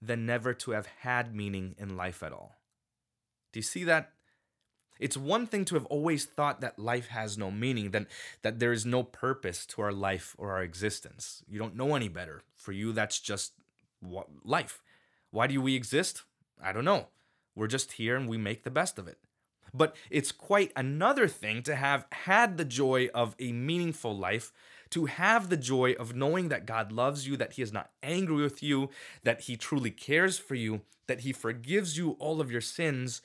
than 0.00 0.26
never 0.26 0.54
to 0.54 0.70
have 0.70 0.86
had 1.00 1.34
meaning 1.34 1.74
in 1.78 1.96
life 1.96 2.22
at 2.22 2.32
all. 2.32 2.57
Do 3.52 3.58
you 3.58 3.64
see 3.64 3.84
that? 3.84 4.12
It's 4.98 5.16
one 5.16 5.46
thing 5.46 5.64
to 5.66 5.74
have 5.76 5.86
always 5.86 6.24
thought 6.24 6.60
that 6.60 6.78
life 6.78 7.08
has 7.08 7.38
no 7.38 7.50
meaning, 7.50 7.92
that, 7.92 8.06
that 8.42 8.58
there 8.58 8.72
is 8.72 8.84
no 8.84 9.02
purpose 9.02 9.64
to 9.66 9.82
our 9.82 9.92
life 9.92 10.34
or 10.38 10.50
our 10.50 10.62
existence. 10.62 11.44
You 11.48 11.58
don't 11.58 11.76
know 11.76 11.94
any 11.94 12.08
better. 12.08 12.42
For 12.56 12.72
you, 12.72 12.92
that's 12.92 13.20
just 13.20 13.52
life. 14.44 14.82
Why 15.30 15.46
do 15.46 15.60
we 15.60 15.76
exist? 15.76 16.24
I 16.62 16.72
don't 16.72 16.84
know. 16.84 17.08
We're 17.54 17.68
just 17.68 17.92
here 17.92 18.16
and 18.16 18.28
we 18.28 18.38
make 18.38 18.64
the 18.64 18.70
best 18.70 18.98
of 18.98 19.06
it. 19.06 19.18
But 19.74 19.94
it's 20.10 20.32
quite 20.32 20.72
another 20.74 21.28
thing 21.28 21.62
to 21.64 21.76
have 21.76 22.06
had 22.10 22.56
the 22.56 22.64
joy 22.64 23.08
of 23.14 23.36
a 23.38 23.52
meaningful 23.52 24.16
life, 24.16 24.52
to 24.90 25.06
have 25.06 25.48
the 25.48 25.56
joy 25.56 25.92
of 25.92 26.16
knowing 26.16 26.48
that 26.48 26.66
God 26.66 26.90
loves 26.90 27.28
you, 27.28 27.36
that 27.36 27.54
He 27.54 27.62
is 27.62 27.72
not 27.72 27.90
angry 28.02 28.42
with 28.42 28.62
you, 28.62 28.90
that 29.24 29.42
He 29.42 29.56
truly 29.56 29.90
cares 29.90 30.38
for 30.38 30.54
you, 30.54 30.80
that 31.06 31.20
He 31.20 31.32
forgives 31.32 31.98
you 31.98 32.12
all 32.12 32.40
of 32.40 32.50
your 32.50 32.62
sins, 32.62 33.20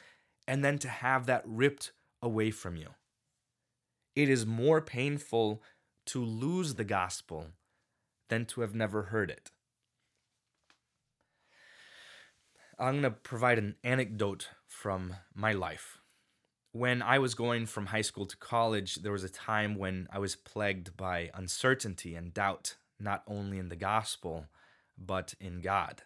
and 0.48 0.64
then 0.64 0.78
to 0.80 0.90
have 0.90 1.26
that 1.26 1.44
ripped 1.46 1.92
away 2.22 2.52
from 2.52 2.76
you. 2.76 2.90
It 4.16 4.30
is 4.30 4.46
more 4.46 4.82
painful 4.82 5.62
to 6.08 6.24
lose 6.24 6.76
the 6.76 6.84
gospel 6.84 7.48
than 8.30 8.46
to 8.46 8.62
have 8.62 8.76
never 8.76 9.04
heard 9.04 9.30
it. 9.30 9.52
I'm 12.80 13.02
going 13.02 13.04
to 13.04 13.12
provide 13.12 13.60
an 13.60 13.76
anecdote 13.84 14.50
from 14.68 15.16
my 15.34 15.54
life. 15.54 16.00
When 16.72 17.02
I 17.04 17.20
was 17.20 17.36
going 17.36 17.68
from 17.68 17.88
high 17.88 18.02
school 18.02 18.26
to 18.26 18.38
college, 18.38 18.96
there 18.96 19.12
was 19.12 19.24
a 19.24 19.30
time 19.30 19.76
when 19.76 20.08
I 20.12 20.18
was 20.18 20.36
plagued 20.36 20.98
by 20.98 21.30
uncertainty 21.36 22.16
and 22.16 22.34
doubt, 22.34 22.76
not 23.00 23.24
only 23.28 23.60
in 23.60 23.70
the 23.70 23.76
gospel, 23.76 24.48
but 24.98 25.36
in 25.40 25.62
God. 25.62 26.02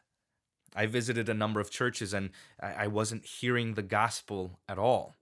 I 0.78 0.86
visited 0.86 1.28
a 1.28 1.34
number 1.34 1.60
of 1.60 1.72
churches 1.72 2.14
and 2.14 2.30
I 2.62 2.88
wasn't 2.88 3.26
hearing 3.26 3.74
the 3.74 3.82
gospel 3.82 4.60
at 4.70 4.78
all. 4.78 5.16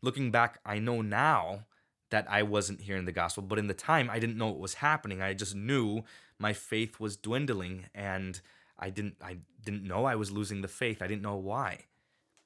Looking 0.00 0.30
back, 0.30 0.60
I 0.64 0.78
know 0.78 1.02
now 1.02 1.66
that 2.10 2.26
I 2.28 2.42
wasn't 2.42 2.80
hearing 2.80 3.04
the 3.04 3.12
gospel, 3.12 3.42
but 3.42 3.58
in 3.58 3.66
the 3.66 3.74
time 3.74 4.08
I 4.08 4.18
didn't 4.18 4.38
know 4.38 4.46
what 4.46 4.58
was 4.58 4.74
happening. 4.74 5.20
I 5.20 5.34
just 5.34 5.54
knew 5.54 6.04
my 6.38 6.54
faith 6.54 6.98
was 6.98 7.18
dwindling 7.18 7.86
and 7.94 8.40
I 8.78 8.88
didn't 8.88 9.16
I 9.22 9.38
didn't 9.62 9.84
know 9.84 10.06
I 10.06 10.14
was 10.14 10.30
losing 10.30 10.62
the 10.62 10.68
faith. 10.68 11.02
I 11.02 11.06
didn't 11.06 11.22
know 11.22 11.36
why. 11.36 11.84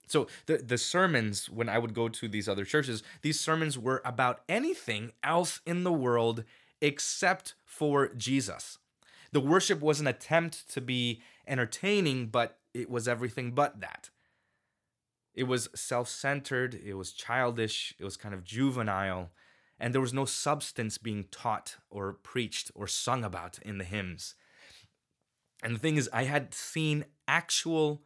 So 0.08 0.26
the 0.46 0.56
the 0.56 0.78
sermons 0.78 1.48
when 1.48 1.68
I 1.68 1.78
would 1.78 1.94
go 1.94 2.08
to 2.08 2.28
these 2.28 2.48
other 2.48 2.64
churches, 2.64 3.04
these 3.22 3.38
sermons 3.38 3.78
were 3.78 4.02
about 4.04 4.40
anything 4.48 5.12
else 5.22 5.60
in 5.64 5.84
the 5.84 5.92
world 5.92 6.42
except 6.80 7.54
for 7.64 8.08
Jesus. 8.08 8.78
The 9.32 9.40
worship 9.40 9.80
was 9.80 10.00
an 10.00 10.06
attempt 10.06 10.70
to 10.74 10.80
be 10.80 11.22
entertaining, 11.46 12.26
but 12.26 12.58
it 12.74 12.90
was 12.90 13.08
everything 13.08 13.52
but 13.52 13.80
that. 13.80 14.10
It 15.34 15.44
was 15.44 15.70
self 15.74 16.08
centered, 16.08 16.74
it 16.74 16.94
was 16.94 17.12
childish, 17.12 17.94
it 17.98 18.04
was 18.04 18.18
kind 18.18 18.34
of 18.34 18.44
juvenile, 18.44 19.30
and 19.80 19.94
there 19.94 20.00
was 20.00 20.12
no 20.12 20.26
substance 20.26 20.98
being 20.98 21.24
taught 21.30 21.76
or 21.88 22.12
preached 22.12 22.70
or 22.74 22.86
sung 22.86 23.24
about 23.24 23.58
in 23.62 23.78
the 23.78 23.84
hymns. 23.84 24.34
And 25.62 25.74
the 25.74 25.78
thing 25.78 25.96
is, 25.96 26.10
I 26.12 26.24
had 26.24 26.52
seen 26.52 27.06
actual, 27.26 28.02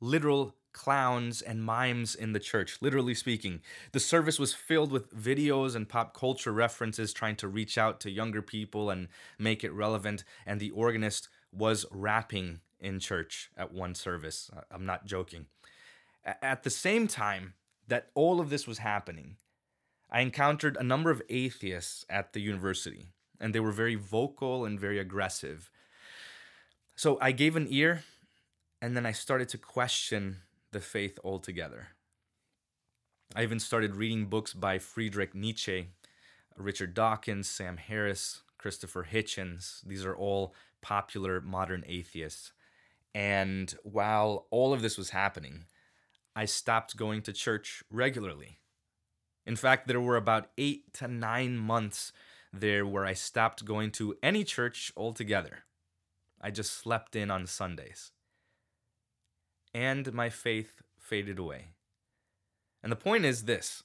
literal 0.00 0.56
clowns 0.76 1.40
and 1.40 1.64
mimes 1.64 2.14
in 2.14 2.32
the 2.32 2.38
church, 2.38 2.76
literally 2.80 3.14
speaking. 3.14 3.62
The 3.92 3.98
service 3.98 4.38
was 4.38 4.52
filled 4.52 4.92
with 4.92 5.10
videos 5.10 5.74
and 5.74 5.88
pop 5.88 6.14
culture 6.14 6.52
references 6.52 7.12
trying 7.12 7.36
to 7.36 7.48
reach 7.48 7.78
out 7.78 7.98
to 8.00 8.10
younger 8.10 8.42
people 8.42 8.90
and 8.90 9.08
make 9.38 9.64
it 9.64 9.72
relevant, 9.72 10.22
and 10.44 10.60
the 10.60 10.70
organist 10.70 11.28
was 11.50 11.86
rapping 11.90 12.60
in 12.78 13.00
church 13.00 13.50
at 13.56 13.72
one 13.72 13.94
service. 13.94 14.50
I'm 14.70 14.84
not 14.84 15.06
joking. 15.06 15.46
At 16.24 16.62
the 16.62 16.70
same 16.70 17.08
time 17.08 17.54
that 17.88 18.10
all 18.14 18.38
of 18.38 18.50
this 18.50 18.66
was 18.66 18.78
happening, 18.78 19.36
I 20.10 20.20
encountered 20.20 20.76
a 20.76 20.84
number 20.84 21.10
of 21.10 21.22
atheists 21.30 22.04
at 22.10 22.34
the 22.34 22.40
university, 22.40 23.06
and 23.40 23.54
they 23.54 23.60
were 23.60 23.72
very 23.72 23.94
vocal 23.94 24.66
and 24.66 24.78
very 24.78 24.98
aggressive. 24.98 25.70
So 26.94 27.18
I 27.20 27.32
gave 27.32 27.56
an 27.56 27.66
ear, 27.70 28.04
and 28.82 28.94
then 28.94 29.06
I 29.06 29.12
started 29.12 29.48
to 29.48 29.58
question 29.58 30.42
the 30.72 30.80
faith 30.80 31.18
altogether. 31.24 31.88
I 33.34 33.42
even 33.42 33.58
started 33.58 33.96
reading 33.96 34.26
books 34.26 34.54
by 34.54 34.78
Friedrich 34.78 35.34
Nietzsche, 35.34 35.88
Richard 36.56 36.94
Dawkins, 36.94 37.48
Sam 37.48 37.76
Harris, 37.76 38.42
Christopher 38.58 39.08
Hitchens. 39.10 39.82
These 39.82 40.04
are 40.04 40.16
all 40.16 40.54
popular 40.80 41.40
modern 41.40 41.84
atheists. 41.86 42.52
And 43.14 43.74
while 43.82 44.46
all 44.50 44.72
of 44.72 44.82
this 44.82 44.98
was 44.98 45.10
happening, 45.10 45.64
I 46.34 46.44
stopped 46.44 46.96
going 46.96 47.22
to 47.22 47.32
church 47.32 47.82
regularly. 47.90 48.58
In 49.46 49.56
fact, 49.56 49.88
there 49.88 50.00
were 50.00 50.16
about 50.16 50.50
eight 50.58 50.92
to 50.94 51.08
nine 51.08 51.56
months 51.56 52.12
there 52.52 52.86
where 52.86 53.06
I 53.06 53.14
stopped 53.14 53.64
going 53.64 53.90
to 53.92 54.16
any 54.22 54.44
church 54.44 54.92
altogether. 54.96 55.64
I 56.40 56.50
just 56.50 56.72
slept 56.72 57.16
in 57.16 57.30
on 57.30 57.46
Sundays. 57.46 58.12
And 59.76 60.14
my 60.14 60.30
faith 60.30 60.80
faded 60.98 61.38
away. 61.38 61.66
And 62.82 62.90
the 62.90 62.96
point 62.96 63.26
is 63.26 63.44
this 63.44 63.82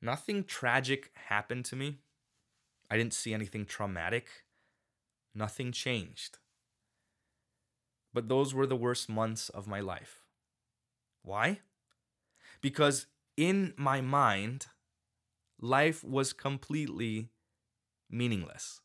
nothing 0.00 0.44
tragic 0.44 1.10
happened 1.26 1.64
to 1.64 1.76
me. 1.76 1.98
I 2.88 2.96
didn't 2.96 3.14
see 3.14 3.34
anything 3.34 3.66
traumatic. 3.66 4.28
Nothing 5.34 5.72
changed. 5.72 6.38
But 8.12 8.28
those 8.28 8.54
were 8.54 8.68
the 8.68 8.76
worst 8.76 9.08
months 9.08 9.48
of 9.48 9.66
my 9.66 9.80
life. 9.80 10.20
Why? 11.24 11.58
Because 12.60 13.06
in 13.36 13.74
my 13.76 14.00
mind, 14.00 14.66
life 15.60 16.04
was 16.04 16.32
completely 16.32 17.30
meaningless. 18.08 18.82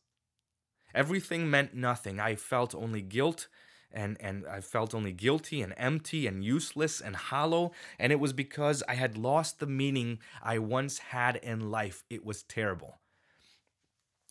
Everything 0.92 1.48
meant 1.48 1.74
nothing. 1.74 2.18
I 2.18 2.34
felt 2.34 2.74
only 2.74 3.02
guilt 3.02 3.46
and, 3.92 4.16
and 4.20 4.46
I 4.46 4.60
felt 4.60 4.94
only 4.94 5.12
guilty 5.12 5.62
and 5.62 5.74
empty 5.76 6.26
and 6.26 6.44
useless 6.44 7.00
and 7.00 7.16
hollow. 7.16 7.72
And 7.98 8.12
it 8.12 8.20
was 8.20 8.32
because 8.32 8.82
I 8.88 8.94
had 8.94 9.18
lost 9.18 9.58
the 9.58 9.66
meaning 9.66 10.18
I 10.42 10.58
once 10.58 10.98
had 10.98 11.36
in 11.36 11.70
life. 11.70 12.04
It 12.08 12.24
was 12.24 12.42
terrible. 12.42 12.98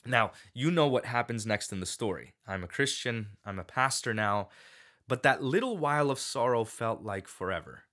Now, 0.05 0.31
you 0.53 0.71
know 0.71 0.87
what 0.87 1.05
happens 1.05 1.45
next 1.45 1.71
in 1.71 1.81
the 1.81 1.85
story. 1.85 2.33
I'm 2.47 2.63
a 2.63 2.67
Christian, 2.67 3.27
I'm 3.45 3.59
a 3.59 3.63
pastor 3.63 4.13
now, 4.13 4.49
but 5.07 5.23
that 5.23 5.43
little 5.43 5.77
while 5.77 6.09
of 6.09 6.19
sorrow 6.19 6.63
felt 6.63 7.03
like 7.03 7.27
forever. 7.27 7.83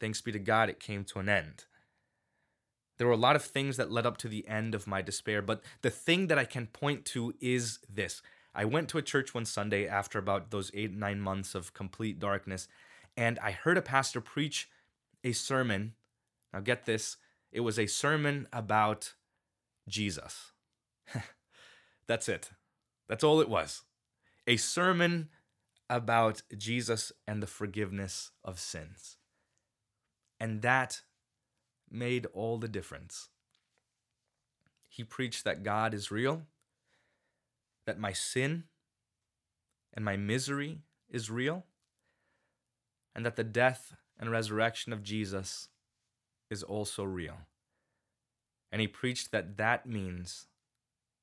Thanks 0.00 0.20
be 0.20 0.32
to 0.32 0.38
God, 0.38 0.68
it 0.68 0.80
came 0.80 1.04
to 1.04 1.20
an 1.20 1.28
end. 1.28 1.64
There 2.98 3.06
were 3.06 3.12
a 3.12 3.16
lot 3.16 3.36
of 3.36 3.44
things 3.44 3.76
that 3.76 3.92
led 3.92 4.06
up 4.06 4.16
to 4.18 4.28
the 4.28 4.46
end 4.48 4.74
of 4.74 4.88
my 4.88 5.00
despair, 5.00 5.40
but 5.40 5.62
the 5.82 5.90
thing 5.90 6.26
that 6.26 6.38
I 6.38 6.44
can 6.44 6.66
point 6.66 7.04
to 7.06 7.32
is 7.40 7.78
this. 7.88 8.20
I 8.54 8.64
went 8.64 8.88
to 8.90 8.98
a 8.98 9.02
church 9.02 9.34
one 9.34 9.44
Sunday 9.44 9.86
after 9.86 10.18
about 10.18 10.50
those 10.50 10.70
eight, 10.74 10.92
nine 10.92 11.20
months 11.20 11.54
of 11.54 11.74
complete 11.74 12.18
darkness, 12.18 12.68
and 13.16 13.38
I 13.40 13.50
heard 13.50 13.78
a 13.78 13.82
pastor 13.82 14.20
preach 14.20 14.68
a 15.24 15.32
sermon. 15.32 15.94
Now, 16.52 16.60
get 16.60 16.86
this 16.86 17.16
it 17.50 17.60
was 17.60 17.78
a 17.78 17.86
sermon 17.86 18.46
about 18.52 19.14
Jesus. 19.88 20.52
That's 22.06 22.28
it. 22.28 22.50
That's 23.08 23.24
all 23.24 23.40
it 23.40 23.48
was. 23.48 23.82
A 24.46 24.56
sermon 24.56 25.28
about 25.88 26.42
Jesus 26.56 27.12
and 27.26 27.42
the 27.42 27.46
forgiveness 27.46 28.30
of 28.44 28.60
sins. 28.60 29.16
And 30.38 30.62
that 30.62 31.02
made 31.90 32.26
all 32.26 32.58
the 32.58 32.68
difference. 32.68 33.28
He 34.88 35.04
preached 35.04 35.44
that 35.44 35.62
God 35.62 35.94
is 35.94 36.10
real, 36.10 36.42
that 37.88 37.98
my 37.98 38.12
sin 38.12 38.64
and 39.94 40.04
my 40.04 40.14
misery 40.14 40.82
is 41.08 41.30
real, 41.30 41.64
and 43.14 43.24
that 43.24 43.36
the 43.36 43.42
death 43.42 43.94
and 44.20 44.30
resurrection 44.30 44.92
of 44.92 45.02
Jesus 45.02 45.68
is 46.50 46.62
also 46.62 47.02
real. 47.02 47.38
And 48.70 48.82
he 48.82 48.86
preached 48.86 49.32
that 49.32 49.56
that 49.56 49.86
means 49.86 50.48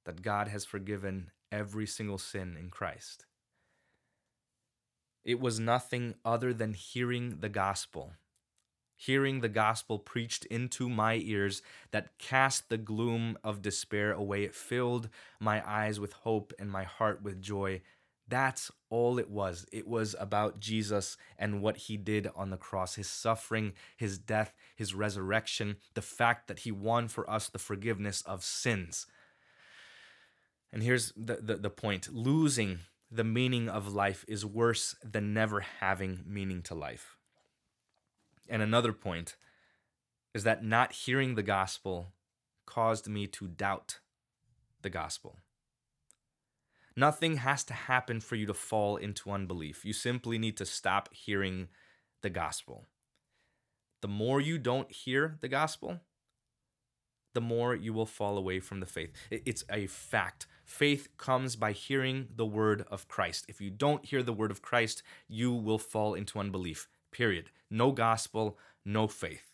that 0.06 0.24
God 0.24 0.48
has 0.48 0.66
forgiven 0.66 1.30
every 1.52 1.86
single 1.86 2.18
sin 2.18 2.58
in 2.60 2.72
Christ. 2.72 3.28
It 5.24 5.40
was 5.40 5.60
nothing 5.60 6.16
other 6.26 6.52
than 6.52 6.74
hearing 6.74 7.42
the 7.42 7.50
gospel 7.50 8.14
hearing 8.96 9.42
the 9.42 9.50
gospel 9.50 10.00
preached 10.00 10.46
into 10.46 10.90
my 10.90 11.16
ears 11.16 11.62
that 11.92 12.18
cast 12.18 12.70
the 12.70 12.78
gloom 12.78 13.38
of 13.44 13.62
despair 13.62 14.12
away. 14.12 14.44
It 14.44 14.56
filled 14.56 15.10
my 15.40 15.62
eyes 15.68 16.00
with 16.00 16.14
hope 16.14 16.54
and 16.58 16.72
my 16.72 16.84
heart 16.84 17.22
with 17.22 17.42
joy. 17.42 17.82
That's 18.28 18.72
all 18.90 19.20
it 19.20 19.30
was. 19.30 19.66
It 19.72 19.88
was 19.88 20.16
about 20.20 20.60
Jesus 20.60 21.18
and 21.38 21.62
what 21.62 21.78
he 21.78 21.98
did 21.98 22.28
on 22.36 22.50
the 22.50 22.58
cross, 22.58 22.96
his 22.96 23.08
suffering, 23.08 23.74
his 23.98 24.18
death, 24.18 24.54
his 24.76 24.96
resurrection, 24.96 25.78
the 25.94 26.02
fact 26.02 26.48
that 26.48 26.60
he 26.60 26.72
won 26.72 27.08
for 27.08 27.30
us 27.30 27.50
the 27.50 27.60
forgiveness 27.60 28.24
of 28.24 28.44
sins. 28.44 29.06
And 30.74 30.82
here's 30.82 31.14
the, 31.16 31.36
the, 31.36 31.56
the 31.58 31.70
point 31.70 32.10
losing 32.12 32.80
the 33.12 33.24
meaning 33.24 33.70
of 33.70 33.94
life 33.94 34.26
is 34.28 34.46
worse 34.46 34.96
than 35.04 35.34
never 35.34 35.62
having 35.62 36.24
meaning 36.26 36.62
to 36.64 36.76
life. 36.76 37.15
And 38.48 38.62
another 38.62 38.94
point 38.94 39.36
is 40.34 40.44
that 40.44 40.64
not 40.64 40.92
hearing 40.92 41.36
the 41.36 41.44
gospel 41.44 42.08
caused 42.66 43.08
me 43.08 43.28
to 43.28 43.48
doubt 43.48 44.00
the 44.82 44.90
gospel. 44.90 45.38
Nothing 46.96 47.38
has 47.38 47.64
to 47.66 47.74
happen 47.74 48.20
for 48.22 48.36
you 48.36 48.46
to 48.46 48.54
fall 48.54 48.96
into 48.98 49.32
unbelief. 49.32 49.84
You 49.84 49.94
simply 49.94 50.38
need 50.38 50.58
to 50.58 50.66
stop 50.66 51.14
hearing 51.14 51.68
the 52.22 52.30
gospel. 52.30 52.86
The 54.02 54.08
more 54.08 54.40
you 54.40 54.58
don't 54.58 54.92
hear 54.92 55.38
the 55.42 55.48
gospel, 55.48 56.00
the 57.34 57.42
more 57.42 57.76
you 57.76 57.94
will 57.94 58.06
fall 58.06 58.38
away 58.38 58.60
from 58.62 58.80
the 58.80 58.86
faith. 58.86 59.12
It's 59.30 59.66
a 59.70 59.88
fact. 59.88 60.48
Faith 60.64 61.10
comes 61.18 61.56
by 61.56 61.74
hearing 61.74 62.30
the 62.34 62.46
word 62.46 62.86
of 62.90 63.08
Christ. 63.08 63.46
If 63.50 63.60
you 63.60 63.70
don't 63.70 64.06
hear 64.06 64.24
the 64.24 64.34
word 64.34 64.52
of 64.52 64.62
Christ, 64.62 65.04
you 65.28 65.52
will 65.54 65.78
fall 65.78 66.14
into 66.14 66.40
unbelief. 66.40 66.88
Period. 67.16 67.50
No 67.70 67.92
gospel, 67.92 68.58
no 68.84 69.08
faith. 69.08 69.54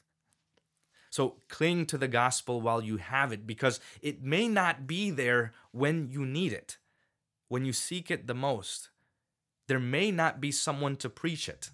So 1.12 1.36
cling 1.48 1.86
to 1.88 1.98
the 1.98 2.08
gospel 2.08 2.62
while 2.62 2.82
you 2.82 2.98
have 2.98 3.32
it 3.32 3.46
because 3.46 3.80
it 4.02 4.24
may 4.24 4.48
not 4.48 4.88
be 4.88 5.12
there 5.12 5.52
when 5.72 6.10
you 6.10 6.26
need 6.26 6.54
it 6.54 6.78
when 7.52 7.66
you 7.66 7.74
seek 7.74 8.10
it 8.10 8.28
the 8.28 8.34
most, 8.34 8.92
there 9.68 9.78
may 9.78 10.10
not 10.10 10.40
be 10.40 10.54
someone 10.54 10.96
to 10.96 11.10
preach 11.10 11.50
it. 11.50 11.70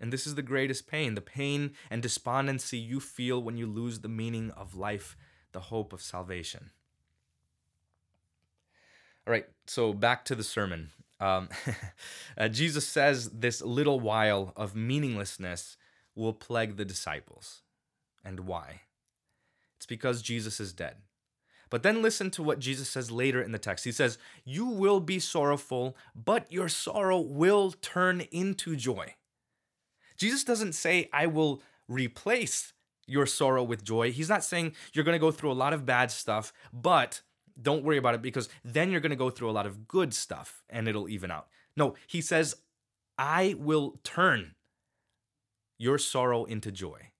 And 0.00 0.12
this 0.12 0.26
is 0.26 0.34
the 0.34 0.42
greatest 0.42 0.88
pain 0.88 1.14
the 1.14 1.20
pain 1.20 1.70
and 1.88 2.02
despondency 2.02 2.78
you 2.78 2.98
feel 2.98 3.40
when 3.40 3.56
you 3.56 3.68
lose 3.68 4.00
the 4.00 4.08
meaning 4.08 4.50
of 4.50 4.74
life, 4.74 5.16
the 5.52 5.60
hope 5.60 5.92
of 5.92 6.02
salvation. 6.02 6.70
All 9.24 9.30
right, 9.30 9.46
so 9.68 9.92
back 9.92 10.24
to 10.24 10.34
the 10.34 10.42
sermon. 10.42 10.90
Um, 11.20 11.48
uh, 12.38 12.48
Jesus 12.48 12.86
says 12.86 13.30
this 13.30 13.60
little 13.62 14.00
while 14.00 14.52
of 14.56 14.76
meaninglessness 14.76 15.76
will 16.14 16.32
plague 16.32 16.76
the 16.76 16.84
disciples. 16.84 17.62
And 18.24 18.40
why? 18.40 18.82
It's 19.76 19.86
because 19.86 20.22
Jesus 20.22 20.60
is 20.60 20.72
dead. 20.72 20.96
But 21.70 21.82
then 21.82 22.02
listen 22.02 22.30
to 22.32 22.42
what 22.42 22.58
Jesus 22.58 22.88
says 22.88 23.10
later 23.10 23.42
in 23.42 23.52
the 23.52 23.58
text. 23.58 23.84
He 23.84 23.92
says, 23.92 24.18
You 24.44 24.66
will 24.66 25.00
be 25.00 25.18
sorrowful, 25.18 25.96
but 26.14 26.50
your 26.50 26.68
sorrow 26.68 27.20
will 27.20 27.72
turn 27.72 28.22
into 28.32 28.74
joy. 28.74 29.14
Jesus 30.16 30.44
doesn't 30.44 30.72
say, 30.72 31.08
I 31.12 31.26
will 31.26 31.62
replace 31.86 32.72
your 33.06 33.26
sorrow 33.26 33.62
with 33.62 33.84
joy. 33.84 34.12
He's 34.12 34.28
not 34.28 34.44
saying 34.44 34.74
you're 34.92 35.04
going 35.04 35.14
to 35.14 35.20
go 35.20 35.30
through 35.30 35.52
a 35.52 35.54
lot 35.54 35.72
of 35.72 35.86
bad 35.86 36.10
stuff, 36.10 36.52
but 36.72 37.22
don't 37.60 37.84
worry 37.84 37.98
about 37.98 38.14
it 38.14 38.22
because 38.22 38.48
then 38.64 38.90
you're 38.90 39.00
going 39.00 39.10
to 39.10 39.16
go 39.16 39.30
through 39.30 39.50
a 39.50 39.52
lot 39.52 39.66
of 39.66 39.88
good 39.88 40.14
stuff 40.14 40.62
and 40.68 40.88
it'll 40.88 41.08
even 41.08 41.30
out. 41.30 41.48
No, 41.76 41.94
he 42.06 42.20
says, 42.20 42.56
I 43.16 43.54
will 43.58 44.00
turn 44.04 44.54
your 45.78 45.98
sorrow 45.98 46.44
into 46.44 46.70
joy. 46.72 47.10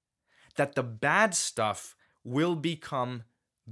That 0.57 0.75
the 0.75 0.83
bad 0.83 1.35
stuff 1.35 1.95
will 2.25 2.57
become 2.57 3.23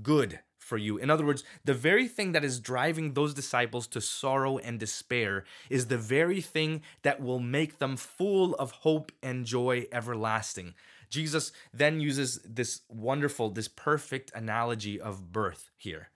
good 0.02 0.40
for 0.58 0.76
you. 0.76 0.99
In 0.99 1.11
other 1.11 1.25
words, 1.25 1.44
the 1.64 1.75
very 1.75 2.08
thing 2.08 2.32
that 2.32 2.44
is 2.44 2.58
driving 2.58 3.14
those 3.14 3.35
disciples 3.35 3.87
to 3.88 4.00
sorrow 4.00 4.58
and 4.58 4.80
despair 4.80 5.44
is 5.70 5.87
the 5.87 5.99
very 5.99 6.40
thing 6.40 6.82
that 7.02 7.23
will 7.23 7.38
make 7.38 7.78
them 7.78 7.96
full 7.96 8.54
of 8.56 8.70
hope 8.73 9.12
and 9.23 9.44
joy 9.44 9.87
everlasting. 9.92 10.74
Jesus 11.09 11.52
then 11.72 12.00
uses 12.00 12.40
this 12.44 12.81
wonderful, 12.88 13.50
this 13.50 13.68
perfect 13.68 14.33
analogy 14.35 15.00
of 15.00 15.33
birth 15.33 15.70
here. 15.76 16.11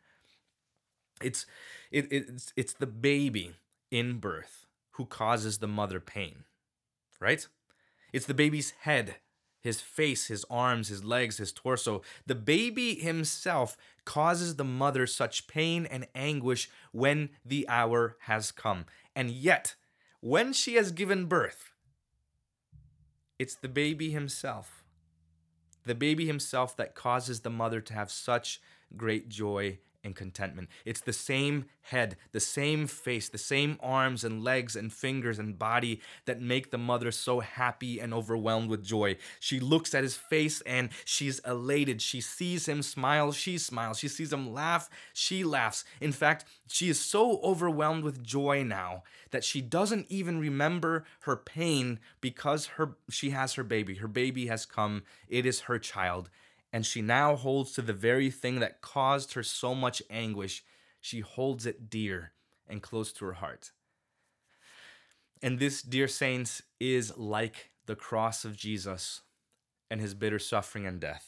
It's 1.23 1.47
it, 1.91 2.09
it's 2.11 2.53
it's 2.57 2.73
the 2.73 2.87
baby 2.87 3.55
in 3.91 4.19
birth 4.19 4.67
who 4.93 5.07
causes 5.07 5.59
the 5.59 5.69
mother 5.69 6.01
pain, 6.01 6.45
right? 7.21 7.47
It's 8.13 8.27
the 8.27 8.35
baby's 8.35 8.71
head 8.83 9.17
his 9.61 9.81
face, 9.81 10.27
his 10.27 10.45
arms, 10.51 10.89
his 10.89 11.05
legs, 11.05 11.37
his 11.37 11.53
torso. 11.53 12.03
The 12.27 12.35
baby 12.35 12.95
himself 12.95 13.77
causes 14.05 14.57
the 14.57 14.65
mother 14.65 15.07
such 15.07 15.47
pain 15.47 15.87
and 15.87 16.07
anguish 16.15 16.71
when 16.93 17.31
the 17.45 17.69
hour 17.69 18.17
has 18.21 18.53
come. 18.53 18.87
And 19.15 19.31
yet, 19.31 19.75
when 20.21 20.53
she 20.53 20.75
has 20.75 20.93
given 20.93 21.27
birth, 21.27 21.73
it's 23.39 23.55
the 23.55 23.69
baby 23.69 24.11
himself, 24.11 24.85
the 25.85 25.95
baby 25.95 26.27
himself 26.27 26.77
that 26.77 26.95
causes 26.95 27.41
the 27.41 27.51
mother 27.51 27.81
to 27.81 27.95
have 27.95 28.11
such 28.11 28.61
great 28.97 29.29
joy 29.29 29.79
and 30.03 30.17
contentment. 30.17 30.69
It's 30.85 31.01
the 31.01 31.13
same 31.13 31.67
head, 31.83 32.17
the 32.33 32.41
same 32.41 32.87
face, 32.87 33.29
the 33.29 33.39
same 33.39 33.79
arms 33.83 34.25
and 34.25 34.43
legs 34.43 34.77
and 34.77 34.93
fingers 34.93 35.39
and 35.39 35.59
body 35.59 36.01
that 36.25 36.41
make 36.41 36.71
the 36.71 36.79
mother 36.79 37.11
so 37.11 37.41
happy 37.41 38.01
and 38.01 38.15
overwhelmed 38.15 38.71
with 38.71 38.85
joy. 38.85 39.17
She 39.39 39.61
looks 39.61 39.95
at 39.95 40.03
his 40.03 40.17
face 40.17 40.61
and 40.63 40.91
she's 41.05 41.39
elated. 41.41 42.01
She 42.01 42.21
sees 42.21 42.67
him 42.67 42.83
smile, 42.83 43.33
she 43.33 43.59
smiles. 43.59 43.99
She 43.99 44.09
sees 44.09 44.33
him 44.33 44.53
laugh, 44.53 44.89
she 45.13 45.45
laughs. 45.45 45.85
In 46.01 46.13
fact, 46.13 46.45
she 46.67 46.89
is 46.89 47.01
so 47.01 47.41
overwhelmed 47.43 48.05
with 48.05 48.23
joy 48.23 48.63
now 48.63 49.03
that 49.31 49.45
she 49.45 49.61
doesn't 49.61 50.07
even 50.09 50.39
remember 50.39 51.05
her 51.21 51.37
pain 51.37 51.99
because 52.21 52.67
her 52.67 52.97
she 53.11 53.31
has 53.31 53.55
her 53.55 53.65
baby. 53.65 53.97
Her 53.97 54.09
baby 54.09 54.47
has 54.47 54.67
come. 54.67 55.03
It 55.29 55.47
is 55.47 55.61
her 55.63 55.79
child 55.79 56.31
and 56.73 56.87
she 56.87 57.03
now 57.03 57.37
holds 57.37 57.73
to 57.73 57.83
the 57.83 57.93
very 57.93 58.31
thing 58.31 58.61
that 58.61 58.81
caused 58.81 59.35
her 59.35 59.43
so 59.43 59.75
much 59.75 60.03
anguish. 60.11 60.63
She 61.01 61.21
holds 61.21 61.67
it 61.67 61.91
dear 61.91 62.33
and 62.69 62.83
close 62.83 63.13
to 63.15 63.25
her 63.25 63.35
heart. 63.35 63.73
And 65.43 65.59
this, 65.59 65.83
dear 65.83 66.07
saints, 66.07 66.63
is 66.79 67.17
like 67.17 67.71
the 67.87 67.97
cross 67.97 68.45
of 68.45 68.57
Jesus 68.57 69.23
and 69.91 70.01
his 70.01 70.15
bitter 70.15 70.39
suffering 70.39 70.87
and 70.87 71.01
death. 71.01 71.27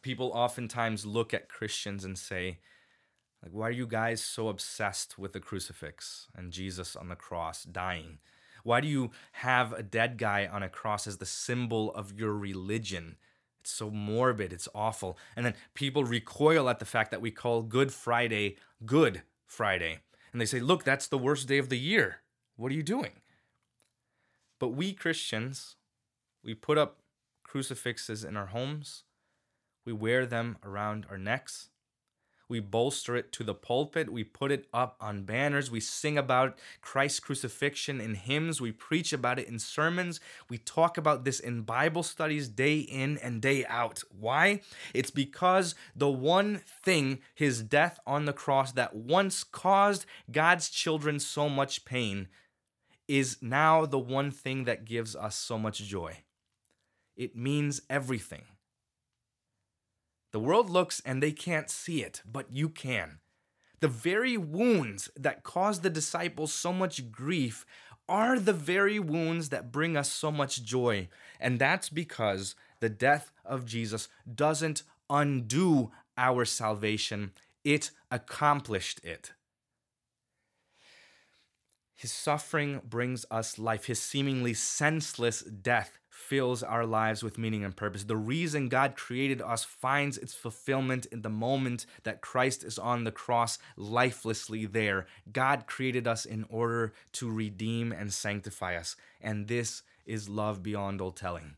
People 0.00 0.30
oftentimes 0.32 1.04
look 1.04 1.34
at 1.34 1.48
Christians 1.48 2.04
and 2.04 2.16
say, 2.16 2.60
like, 3.42 3.52
why 3.52 3.68
are 3.68 3.72
you 3.72 3.86
guys 3.86 4.22
so 4.22 4.48
obsessed 4.48 5.18
with 5.18 5.34
the 5.34 5.40
crucifix 5.40 6.28
and 6.34 6.52
Jesus 6.52 6.96
on 6.96 7.08
the 7.08 7.16
cross 7.16 7.64
dying? 7.64 8.18
Why 8.62 8.80
do 8.80 8.88
you 8.88 9.10
have 9.32 9.74
a 9.74 9.82
dead 9.82 10.16
guy 10.16 10.46
on 10.50 10.62
a 10.62 10.70
cross 10.70 11.06
as 11.06 11.18
the 11.18 11.26
symbol 11.26 11.92
of 11.92 12.18
your 12.18 12.32
religion? 12.32 13.16
It's 13.64 13.72
so 13.72 13.90
morbid, 13.90 14.52
it's 14.52 14.68
awful. 14.74 15.16
And 15.34 15.46
then 15.46 15.54
people 15.72 16.04
recoil 16.04 16.68
at 16.68 16.80
the 16.80 16.84
fact 16.84 17.10
that 17.10 17.22
we 17.22 17.30
call 17.30 17.62
Good 17.62 17.92
Friday 17.92 18.56
Good 18.84 19.22
Friday. 19.46 20.00
And 20.32 20.40
they 20.40 20.44
say, 20.44 20.60
look, 20.60 20.84
that's 20.84 21.06
the 21.06 21.16
worst 21.16 21.48
day 21.48 21.56
of 21.56 21.70
the 21.70 21.78
year. 21.78 22.18
What 22.56 22.70
are 22.70 22.74
you 22.74 22.82
doing? 22.82 23.12
But 24.58 24.68
we 24.68 24.92
Christians, 24.92 25.76
we 26.44 26.52
put 26.52 26.76
up 26.76 26.98
crucifixes 27.42 28.22
in 28.22 28.36
our 28.36 28.46
homes, 28.46 29.04
we 29.86 29.94
wear 29.94 30.26
them 30.26 30.58
around 30.62 31.06
our 31.08 31.16
necks, 31.16 31.70
we 32.48 32.60
bolster 32.60 33.16
it 33.16 33.32
to 33.32 33.44
the 33.44 33.54
pulpit. 33.54 34.12
We 34.12 34.24
put 34.24 34.52
it 34.52 34.66
up 34.72 34.96
on 35.00 35.24
banners. 35.24 35.70
We 35.70 35.80
sing 35.80 36.18
about 36.18 36.58
Christ's 36.80 37.20
crucifixion 37.20 38.00
in 38.00 38.14
hymns. 38.14 38.60
We 38.60 38.72
preach 38.72 39.12
about 39.12 39.38
it 39.38 39.48
in 39.48 39.58
sermons. 39.58 40.20
We 40.48 40.58
talk 40.58 40.98
about 40.98 41.24
this 41.24 41.40
in 41.40 41.62
Bible 41.62 42.02
studies 42.02 42.48
day 42.48 42.78
in 42.78 43.18
and 43.18 43.40
day 43.40 43.64
out. 43.66 44.02
Why? 44.10 44.60
It's 44.92 45.10
because 45.10 45.74
the 45.96 46.10
one 46.10 46.60
thing, 46.82 47.20
his 47.34 47.62
death 47.62 47.98
on 48.06 48.24
the 48.24 48.32
cross, 48.32 48.72
that 48.72 48.94
once 48.94 49.44
caused 49.44 50.06
God's 50.30 50.68
children 50.68 51.18
so 51.18 51.48
much 51.48 51.84
pain, 51.84 52.28
is 53.08 53.38
now 53.42 53.84
the 53.86 53.98
one 53.98 54.30
thing 54.30 54.64
that 54.64 54.84
gives 54.84 55.14
us 55.14 55.36
so 55.36 55.58
much 55.58 55.78
joy. 55.78 56.18
It 57.16 57.36
means 57.36 57.82
everything. 57.88 58.42
The 60.34 60.40
world 60.40 60.68
looks 60.68 61.00
and 61.04 61.22
they 61.22 61.30
can't 61.30 61.70
see 61.70 62.02
it, 62.02 62.20
but 62.26 62.46
you 62.50 62.68
can. 62.68 63.20
The 63.78 63.86
very 63.86 64.36
wounds 64.36 65.08
that 65.14 65.44
cause 65.44 65.78
the 65.78 65.90
disciples 65.90 66.52
so 66.52 66.72
much 66.72 67.12
grief 67.12 67.64
are 68.08 68.40
the 68.40 68.52
very 68.52 68.98
wounds 68.98 69.50
that 69.50 69.70
bring 69.70 69.96
us 69.96 70.10
so 70.10 70.32
much 70.32 70.64
joy. 70.64 71.08
And 71.38 71.60
that's 71.60 71.88
because 71.88 72.56
the 72.80 72.88
death 72.88 73.30
of 73.44 73.64
Jesus 73.64 74.08
doesn't 74.34 74.82
undo 75.08 75.92
our 76.18 76.44
salvation, 76.44 77.30
it 77.62 77.92
accomplished 78.10 79.04
it. 79.04 79.34
His 81.94 82.10
suffering 82.10 82.80
brings 82.84 83.24
us 83.30 83.56
life. 83.56 83.84
His 83.84 84.00
seemingly 84.00 84.54
senseless 84.54 85.42
death 85.42 86.00
fills 86.28 86.62
our 86.62 86.86
lives 86.86 87.22
with 87.22 87.38
meaning 87.38 87.64
and 87.64 87.76
purpose. 87.76 88.04
The 88.04 88.16
reason 88.16 88.68
God 88.68 88.96
created 88.96 89.42
us 89.42 89.62
finds 89.62 90.16
its 90.16 90.34
fulfillment 90.34 91.06
in 91.06 91.22
the 91.22 91.28
moment 91.28 91.86
that 92.02 92.20
Christ 92.20 92.64
is 92.64 92.78
on 92.78 93.04
the 93.04 93.12
cross, 93.12 93.58
lifelessly 93.76 94.66
there. 94.66 95.06
God 95.32 95.66
created 95.66 96.08
us 96.08 96.24
in 96.24 96.46
order 96.48 96.94
to 97.12 97.30
redeem 97.30 97.92
and 97.92 98.12
sanctify 98.12 98.76
us. 98.76 98.96
And 99.20 99.48
this 99.48 99.82
is 100.06 100.28
love 100.28 100.62
beyond 100.62 101.00
all 101.00 101.12
telling. 101.12 101.56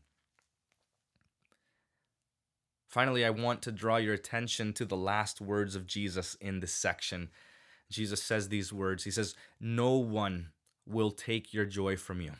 Finally, 2.87 3.25
I 3.25 3.29
want 3.29 3.61
to 3.63 3.71
draw 3.71 3.97
your 3.97 4.13
attention 4.13 4.73
to 4.73 4.85
the 4.85 4.97
last 4.97 5.41
words 5.41 5.75
of 5.75 5.85
Jesus 5.85 6.35
in 6.39 6.59
this 6.59 6.73
section. 6.73 7.29
Jesus 7.89 8.23
says 8.23 8.49
these 8.49 8.73
words 8.73 9.03
He 9.03 9.11
says, 9.11 9.35
No 9.59 9.95
one 9.95 10.49
will 10.85 11.11
take 11.11 11.53
your 11.53 11.65
joy 11.65 11.97
from 11.97 12.21
you. 12.21 12.33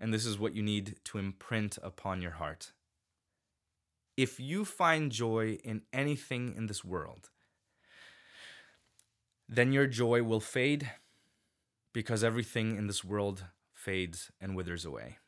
And 0.00 0.12
this 0.12 0.24
is 0.24 0.38
what 0.38 0.54
you 0.54 0.62
need 0.62 0.96
to 1.04 1.18
imprint 1.18 1.78
upon 1.82 2.22
your 2.22 2.32
heart. 2.32 2.72
If 4.16 4.40
you 4.40 4.64
find 4.64 5.12
joy 5.12 5.58
in 5.62 5.82
anything 5.92 6.54
in 6.56 6.66
this 6.66 6.84
world, 6.84 7.30
then 9.48 9.72
your 9.72 9.86
joy 9.86 10.22
will 10.22 10.40
fade 10.40 10.90
because 11.92 12.24
everything 12.24 12.76
in 12.76 12.86
this 12.86 13.04
world 13.04 13.44
fades 13.74 14.30
and 14.40 14.56
withers 14.56 14.84
away 14.84 15.18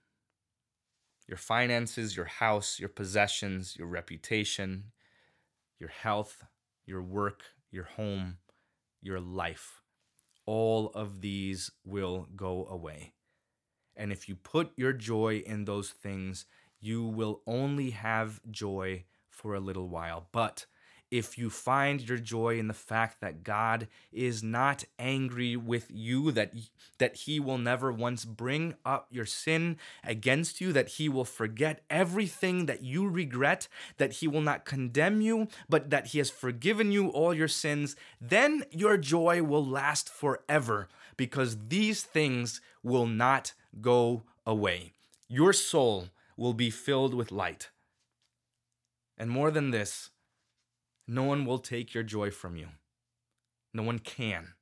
your 1.29 1.39
finances, 1.39 2.17
your 2.17 2.27
house, 2.27 2.79
your 2.79 2.89
possessions, 2.89 3.75
your 3.79 3.87
reputation, 3.87 4.85
your 5.79 5.89
health, 5.89 6.45
your 6.85 7.03
work, 7.03 7.43
your 7.71 7.85
home, 7.85 8.39
your 9.01 9.21
life. 9.21 9.81
All 10.45 10.91
of 10.95 11.21
these 11.21 11.71
will 11.85 12.29
go 12.37 12.67
away. 12.67 13.15
And 13.97 14.13
if 14.13 14.29
you 14.29 14.37
put 14.37 14.73
your 14.77 14.93
joy 14.93 15.43
in 15.45 15.65
those 15.65 15.91
things, 15.91 16.47
you 16.81 17.05
will 17.05 17.41
only 17.47 17.91
have 17.91 18.41
joy 18.51 19.05
for 19.29 19.55
a 19.55 19.61
little 19.61 19.89
while. 19.89 20.27
But 20.33 20.67
if 21.13 21.37
you 21.37 21.51
find 21.51 22.01
your 22.09 22.17
joy 22.17 22.59
in 22.59 22.69
the 22.69 22.75
fact 22.75 23.21
that 23.21 23.45
God 23.45 23.87
is 24.15 24.43
not 24.43 24.85
angry 24.99 25.57
with 25.57 25.89
you, 25.91 26.33
that, 26.33 26.55
that 26.97 27.17
He 27.17 27.39
will 27.39 27.59
never 27.59 27.93
once 27.93 28.25
bring 28.25 28.77
up 28.83 29.09
your 29.11 29.27
sin 29.27 29.77
against 30.03 30.59
you, 30.59 30.73
that 30.73 30.89
He 30.89 31.11
will 31.11 31.27
forget 31.27 31.83
everything 31.91 32.65
that 32.65 32.83
you 32.83 33.07
regret, 33.07 33.69
that 33.99 34.15
He 34.15 34.27
will 34.27 34.41
not 34.41 34.65
condemn 34.65 35.21
you, 35.21 35.49
but 35.69 35.91
that 35.91 36.09
He 36.09 36.19
has 36.19 36.31
forgiven 36.31 36.91
you 36.91 37.09
all 37.09 37.35
your 37.35 37.47
sins, 37.47 37.95
then 38.19 38.65
your 38.71 38.97
joy 38.97 39.43
will 39.43 39.67
last 39.67 40.09
forever 40.09 40.89
because 41.19 41.59
these 41.69 42.03
things 42.03 42.63
will 42.83 43.07
not 43.07 43.53
go 43.81 44.23
away. 44.47 44.93
Your 45.29 45.53
soul 45.53 46.09
will 46.37 46.55
be 46.55 46.71
filled 46.71 47.15
with 47.15 47.33
light. 47.33 47.71
And 49.17 49.31
more 49.31 49.51
than 49.51 49.71
this, 49.71 50.11
no 51.07 51.25
one 51.25 51.45
will 51.45 51.59
take 51.59 51.95
your 51.95 52.03
joy 52.03 52.31
from 52.31 52.57
you. 52.57 52.69
No 53.75 53.83
one 53.83 53.99
can. 53.99 54.55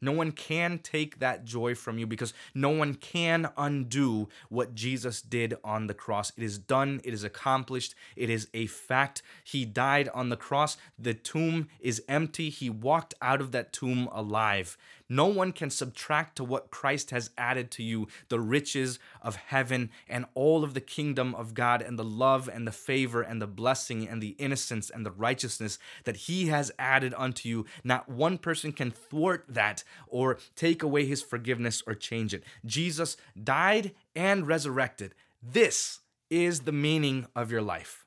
No 0.00 0.12
one 0.12 0.32
can 0.32 0.78
take 0.78 1.18
that 1.20 1.44
joy 1.44 1.74
from 1.74 1.98
you 1.98 2.06
because 2.06 2.34
no 2.54 2.68
one 2.70 2.94
can 2.94 3.48
undo 3.56 4.28
what 4.48 4.74
Jesus 4.74 5.22
did 5.22 5.56
on 5.64 5.86
the 5.86 5.94
cross. 5.94 6.32
It 6.36 6.42
is 6.42 6.58
done, 6.58 7.00
it 7.02 7.14
is 7.14 7.24
accomplished, 7.24 7.94
it 8.14 8.28
is 8.28 8.48
a 8.52 8.66
fact. 8.66 9.22
He 9.42 9.64
died 9.64 10.08
on 10.10 10.28
the 10.28 10.36
cross, 10.36 10.76
the 10.98 11.14
tomb 11.14 11.68
is 11.80 12.02
empty. 12.08 12.50
He 12.50 12.68
walked 12.68 13.14
out 13.22 13.40
of 13.40 13.52
that 13.52 13.72
tomb 13.72 14.08
alive. 14.12 14.76
No 15.08 15.26
one 15.26 15.52
can 15.52 15.70
subtract 15.70 16.36
to 16.36 16.44
what 16.44 16.70
Christ 16.70 17.10
has 17.10 17.30
added 17.38 17.70
to 17.72 17.82
you 17.82 18.08
the 18.28 18.40
riches 18.40 18.98
of 19.22 19.36
heaven 19.36 19.90
and 20.08 20.26
all 20.34 20.64
of 20.64 20.74
the 20.74 20.80
kingdom 20.80 21.34
of 21.34 21.54
God 21.54 21.80
and 21.80 21.98
the 21.98 22.04
love 22.04 22.48
and 22.52 22.66
the 22.66 22.72
favor 22.72 23.22
and 23.22 23.40
the 23.40 23.46
blessing 23.46 24.08
and 24.08 24.20
the 24.20 24.30
innocence 24.38 24.90
and 24.90 25.06
the 25.06 25.12
righteousness 25.12 25.78
that 26.04 26.16
He 26.16 26.48
has 26.48 26.72
added 26.78 27.14
unto 27.16 27.48
you. 27.48 27.66
Not 27.84 28.08
one 28.08 28.36
person 28.36 28.72
can 28.72 28.90
thwart 28.90 29.44
that 29.48 29.84
or 30.08 30.38
take 30.56 30.82
away 30.82 31.06
His 31.06 31.22
forgiveness 31.22 31.82
or 31.86 31.94
change 31.94 32.34
it. 32.34 32.42
Jesus 32.64 33.16
died 33.40 33.92
and 34.16 34.46
resurrected. 34.46 35.14
This 35.40 36.00
is 36.30 36.60
the 36.60 36.72
meaning 36.72 37.26
of 37.36 37.52
your 37.52 37.62
life. 37.62 38.04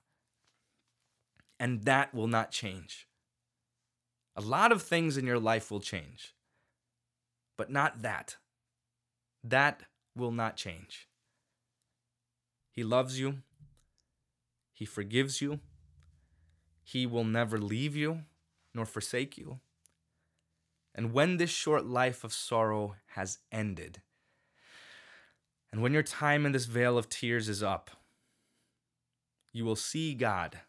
And 1.61 1.83
that 1.83 2.13
will 2.13 2.27
not 2.27 2.51
change. 2.51 3.07
A 4.35 4.41
lot 4.41 4.71
of 4.71 4.81
things 4.81 5.17
in 5.17 5.25
your 5.25 5.39
life 5.39 5.71
will 5.71 5.81
change 5.81 6.33
but 7.59 7.69
not 7.69 8.03
that. 8.03 8.37
That 9.43 9.81
will 10.15 10.31
not 10.31 10.55
change. 10.55 11.09
He 12.71 12.85
loves 12.85 13.19
you, 13.19 13.39
He 14.71 14.85
forgives 14.85 15.41
you, 15.41 15.59
He 16.81 17.05
will 17.05 17.25
never 17.25 17.57
leave 17.57 17.97
you 17.97 18.21
nor 18.73 18.85
forsake 18.85 19.37
you. 19.37 19.59
And 20.95 21.11
when 21.11 21.35
this 21.35 21.49
short 21.49 21.85
life 21.85 22.23
of 22.23 22.31
sorrow 22.31 22.95
has 23.07 23.39
ended, 23.51 24.01
and 25.69 25.81
when 25.81 25.91
your 25.91 26.01
time 26.01 26.45
in 26.45 26.53
this 26.53 26.65
vale 26.65 26.97
of 26.97 27.09
tears 27.09 27.49
is 27.49 27.61
up, 27.61 27.91
you 29.51 29.65
will 29.65 29.75
see 29.75 30.13
God 30.13 30.61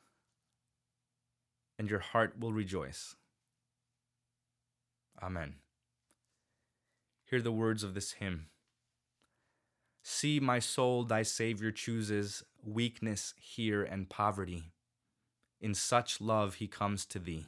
and 1.79 1.89
your 1.89 2.01
heart 2.01 2.35
will 2.41 2.53
rejoice. 2.53 3.15
Amen. 5.23 5.55
Hear 7.31 7.41
the 7.41 7.53
words 7.53 7.85
of 7.85 7.95
this 7.95 8.15
hymn. 8.15 8.47
See, 10.03 10.41
my 10.41 10.59
soul, 10.59 11.05
thy 11.05 11.23
Savior 11.23 11.71
chooses 11.71 12.43
weakness 12.61 13.35
here 13.39 13.85
and 13.85 14.09
poverty. 14.09 14.73
In 15.61 15.73
such 15.75 16.21
love 16.21 16.55
he 16.55 16.67
comes 16.67 17.07
to 17.07 17.21
thee. 17.21 17.47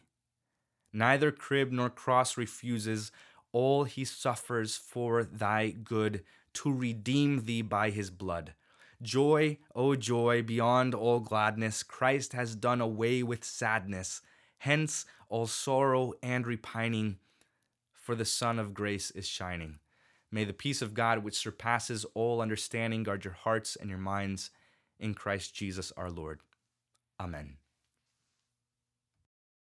Neither 0.92 1.33
crib 1.33 1.73
nor 1.73 1.90
cross 1.90 2.37
refuses, 2.37 3.11
all 3.51 3.83
he 3.83 4.05
suffers 4.05 4.77
for 4.77 5.25
thy 5.25 5.71
good, 5.71 6.23
to 6.55 6.73
redeem 6.73 7.47
thee 7.47 7.62
by 7.62 7.90
his 7.90 8.11
blood. 8.11 8.55
Joy, 9.03 9.59
O 9.75 9.88
oh 9.88 9.97
joy, 9.97 10.42
beyond 10.42 10.95
all 10.95 11.18
gladness, 11.18 11.83
Christ 11.83 12.35
has 12.35 12.55
done 12.55 12.81
away 12.81 13.25
with 13.25 13.42
sadness. 13.42 14.21
Hence 14.59 15.07
all 15.29 15.49
sorrow 15.49 16.12
and 16.23 16.47
repining 16.47 17.18
for 18.02 18.16
the 18.16 18.24
Sun 18.24 18.58
of 18.58 18.74
grace 18.74 19.12
is 19.12 19.28
shining. 19.28 19.78
May 20.30 20.44
the 20.44 20.52
peace 20.52 20.82
of 20.82 20.92
God, 20.92 21.22
which 21.22 21.38
surpasses 21.38 22.04
all 22.14 22.42
understanding, 22.42 23.04
guard 23.04 23.24
your 23.24 23.34
hearts 23.34 23.76
and 23.76 23.88
your 23.88 23.98
minds 23.98 24.50
in 24.98 25.14
Christ 25.14 25.54
Jesus 25.54 25.92
our 25.96 26.10
Lord. 26.10 26.40
Amen. 27.20 27.62